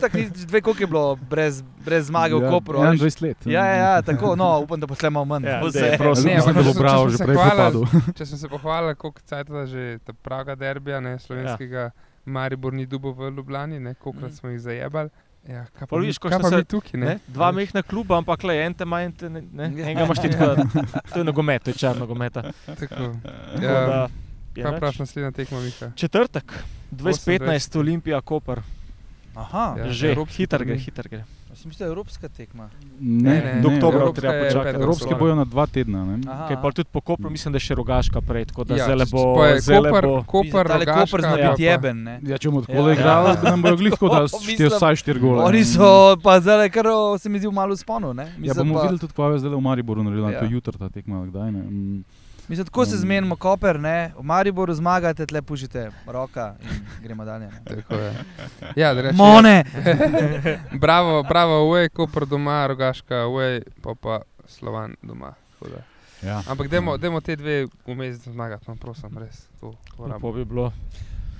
dve, 0.45 0.61
koliko 0.61 0.83
je 0.83 0.87
bilo 0.89 1.07
brez, 1.19 1.63
brez 1.81 2.07
zmage 2.07 2.35
v 2.35 2.49
Kopru. 2.49 2.79
a 2.79 2.91
veš. 2.91 3.01
21 3.01 3.23
let. 3.23 3.37
Ja, 3.47 3.65
ja, 3.65 3.75
ja, 3.77 4.03
tako, 4.03 4.37
no, 4.37 4.61
upam, 4.61 4.81
da 4.81 4.87
bo 4.87 4.95
šle 4.95 5.11
malo 5.11 5.25
manj. 5.27 5.45
Ja, 5.45 5.61
Bo 5.61 5.69
daj, 5.69 5.83
se- 5.83 5.97
prosim. 5.99 6.27
Ne, 6.27 6.35
Mislim, 6.37 6.51
ampak 6.51 6.55
da 6.57 6.63
bo 6.63 6.71
če 6.71 6.75
smo- 6.75 6.83
Bravo 6.83 7.05
če 7.05 7.11
že 7.11 7.17
smo 7.17 7.24
se 7.27 7.35
propadel. 7.35 7.85
Če 8.17 8.27
sem 8.27 8.39
se 8.39 8.49
pohvalil, 8.49 8.95
koliko 8.95 9.21
cajtova 9.23 9.67
že 9.67 9.99
ta 10.01 10.13
praga 10.15 10.55
derbija, 10.55 11.01
ne, 11.01 11.19
slovenskega, 11.19 11.91
Maribor 12.27 12.73
ni 12.73 12.87
dubo 12.87 13.13
v 13.13 13.31
Ljubljani, 13.31 13.81
ne, 13.81 13.95
kolikrat 13.95 14.31
Mm. 14.31 14.35
smo 14.35 14.49
jih 14.49 14.61
zajebali. 14.61 15.11
Ja, 15.45 15.67
kaj 15.71 15.87
pa, 15.87 15.97
vidiš, 15.97 16.19
kaj 16.19 16.39
pa 16.39 16.49
se- 16.49 16.57
mi 16.57 16.65
tukaj, 16.65 16.95
ne? 16.95 17.07
Ne? 17.07 17.19
Dva 17.29 17.53
mehna 17.53 17.83
kluba, 17.83 18.17
ampak 18.17 18.43
le 18.43 18.55
en 18.57 18.75
te 18.75 18.85
manj, 18.85 19.13
te 19.13 19.29
ne. 19.29 19.43
ne. 19.43 19.65
Ja. 19.75 19.85
Enega 19.85 20.05
imaš 20.05 20.19
ti 20.19 20.31
tako. 20.31 20.65
To 21.13 21.19
je 21.19 21.25
nogomet, 21.25 21.63
to 21.63 21.71
je 21.71 21.75
čar 21.77 21.97
nogometa. 21.97 22.43
Tako. 22.67 23.13
Ja, 23.61 23.75
da 23.85 24.09
kaj 24.57 24.79
praviš 24.79 24.99
naslednja 24.99 25.31
tekma, 25.33 25.61
Mika? 25.61 25.91
Četrtek, 25.95 26.49
2015, 26.93 27.77
Olimpija, 27.77 28.21
Koper. 28.23 28.63
Aha, 29.35 29.75
Ja. 29.77 29.93
Že, 29.93 30.15
hiter 30.31 30.65
gre, 30.65 30.79
hiter 30.79 31.09
gre. 31.09 31.25
Sem 31.55 31.69
mislil, 31.69 31.79
da 31.79 31.85
je 31.85 31.91
evropska 31.91 32.29
tekma. 32.31 32.69
Ne, 32.99 33.35
ne, 33.35 33.61
do 33.61 33.69
oktobra 33.71 34.13
treba 34.13 34.45
počakati. 34.45 34.77
Evropske 34.77 35.15
bojo 35.15 35.35
na 35.35 35.45
dva 35.45 35.67
tedna. 35.67 36.05
Ne? 36.07 36.19
Aha, 36.27 36.49
Kaj 36.49 36.57
pa 36.59 36.71
tudi 36.71 36.89
po 36.89 37.01
Kopru, 37.01 37.31
mislim, 37.31 37.53
da 37.53 37.57
je 37.57 37.61
še 37.63 37.75
rogaška 37.75 38.21
prej, 38.21 38.45
tako 38.45 38.65
da 38.65 38.75
Ja, 38.75 38.87
zelo 38.87 39.05
bo. 39.07 39.23
zdajle 39.59 39.91
Koper, 39.91 40.05
bo- 40.05 40.23
Koper, 40.25 40.67
Tale 40.67 40.87
Koper 40.87 41.21
zna 41.21 41.31
Rogaška, 41.31 41.51
biti 41.51 41.63
jeben. 41.63 42.03
Ne? 42.03 42.15
Ja, 42.23 42.37
če 42.37 42.49
bomo 42.49 42.63
tako 42.63 42.73
Ja. 42.83 42.93
igrali, 42.93 43.37
da 43.37 43.51
nam 43.51 43.63
bojo 43.63 43.77
glih 43.77 43.93
tako, 43.93 44.09
da 44.11 44.21
štiri 44.29 44.69
vsaj 44.69 44.97
štiri 44.97 45.21
gole. 45.21 45.45
Oni 45.45 45.65
so 45.65 45.89
pa 46.19 46.41
zdaj, 46.41 46.71
kar 46.71 46.87
se 47.19 47.29
mi 47.29 47.39
zdi, 47.39 47.51
malo 47.51 47.77
sponu. 47.77 48.13
Ne? 48.13 48.27
Ja, 48.41 48.55
bomo 48.55 48.81
videli 48.81 48.99
tudi, 48.99 49.13
kaj 49.13 49.33
je 49.33 49.39
zdaj 49.41 49.51
v 49.53 49.61
Mariboru 49.63 50.03
naredila. 50.03 50.31
Ja. 50.31 50.39
To 50.39 50.45
je 50.45 50.53
jutro 50.53 50.73
ta 50.75 50.89
tekma, 50.89 51.25
kdaj 51.25 51.51
ne. 51.51 51.63
Mm. 51.63 52.05
Mislim, 52.49 52.65
tako 52.67 52.85
se 52.85 52.95
Um. 52.95 53.01
zmenimo, 53.01 53.37
koper, 53.37 53.81
ne? 53.81 54.13
v 54.19 54.23
Mariboru 54.23 54.75
zmagate, 54.75 55.27
tle 55.27 55.43
pušite 55.43 55.91
roka 56.07 56.55
in 56.63 56.69
gremo 57.03 57.25
dalje. 57.25 57.51
Tako. 57.65 57.95
Ja, 58.77 58.95
da 58.95 59.01
rečem. 59.01 59.17
Mone! 59.17 59.65
bravo, 60.85 61.23
bravo, 61.23 61.71
uej, 61.71 61.89
Koper 61.89 62.27
doma, 62.27 62.67
Rogaška, 62.67 63.27
uej, 63.27 63.63
pa 63.83 63.95
pa 63.95 64.21
Slovan 64.47 64.95
doma. 65.03 65.35
tako 65.53 65.71
da. 65.71 65.83
Ja. 66.29 66.43
Ampak 66.49 66.69
dajmo, 66.69 66.97
dajmo 66.97 67.21
te 67.21 67.37
dve 67.37 67.67
vmes 67.87 68.17
zmagati, 68.17 68.65
no, 68.69 68.77
prosim, 68.77 69.19
res. 69.19 69.47
To, 69.61 69.75
to 70.21 70.33
bi 70.33 70.45
bilo. 70.45 70.73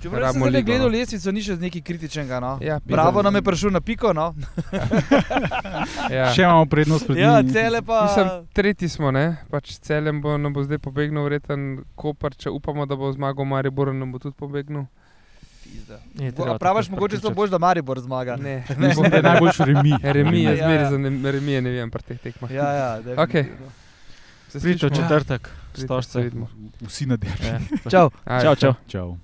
Če 0.05 0.09
bi 0.09 0.39
zdaj 0.39 0.51
ligo, 0.51 0.65
gledal 0.65 0.87
no. 0.87 0.93
lestvico, 0.93 1.31
ni 1.31 1.41
še 1.41 1.55
nekaj 1.57 1.81
kritičnega. 1.81 2.39
No? 2.39 2.51
Ja. 2.61 2.79
Bravo 2.81 3.21
nam 3.21 3.35
je 3.35 3.41
prišel 3.41 3.71
na 3.71 3.81
piko. 3.81 4.13
No? 4.13 4.33
Ja. 6.09 6.29
Še 6.29 6.41
imamo 6.41 6.65
prednost 6.65 7.07
pred 7.07 7.17
Ja, 7.17 7.41
njimi. 7.41 7.53
pa. 7.81 8.03
Mislim, 8.03 8.27
tretji 8.53 8.89
smo, 8.89 9.11
ne? 9.11 9.37
pač 9.49 9.77
celem 9.79 10.21
bo, 10.21 10.37
bo 10.51 10.63
zdaj 10.63 10.77
pobegnil, 10.79 11.23
vreten 11.23 11.85
Koper, 11.95 12.35
če 12.35 12.49
upamo, 12.49 12.85
da 12.85 12.95
bo 12.95 13.11
zmagal 13.11 13.45
Maribor, 13.45 13.93
nam 13.93 14.11
bo 14.11 14.19
tudi 14.19 14.35
pobegnil. 14.35 14.85
Praviš, 16.59 16.89
mogoče 16.89 17.15
to 17.15 17.21
prepričati. 17.21 17.35
boš, 17.35 17.49
da 17.49 17.57
Maribor 17.57 17.99
zmaga. 17.99 18.35
Ne, 18.35 18.63
Mislim, 18.77 19.09
da 19.09 19.17
je 19.17 19.23
najboljši 19.23 19.63
remi. 19.65 19.93
Remi 20.15 20.39
je 20.39 20.51
Ja, 20.51 20.55
zmeraj 20.57 20.83
ja. 20.83 20.91
za 20.91 20.97
ne- 20.97 21.31
remi, 21.31 21.61
ne 21.61 21.69
vem, 21.71 21.91
pri 21.91 22.03
teh 22.03 22.19
tekmah. 22.19 22.51
Ja, 22.51 22.71
ja, 22.71 22.89
v 24.55 24.61
slišimo? 24.61 24.95
četrtek, 24.95 25.49
stožce. 25.73 26.31
Vsi 26.81 27.05
na 27.05 27.17
derbi. 27.17 27.45
Ja. 27.45 27.59
Čau. 27.91 28.09
Ajde. 28.25 28.43
Čau, 28.45 28.55
čau. 28.55 28.73
Čau. 28.87 29.17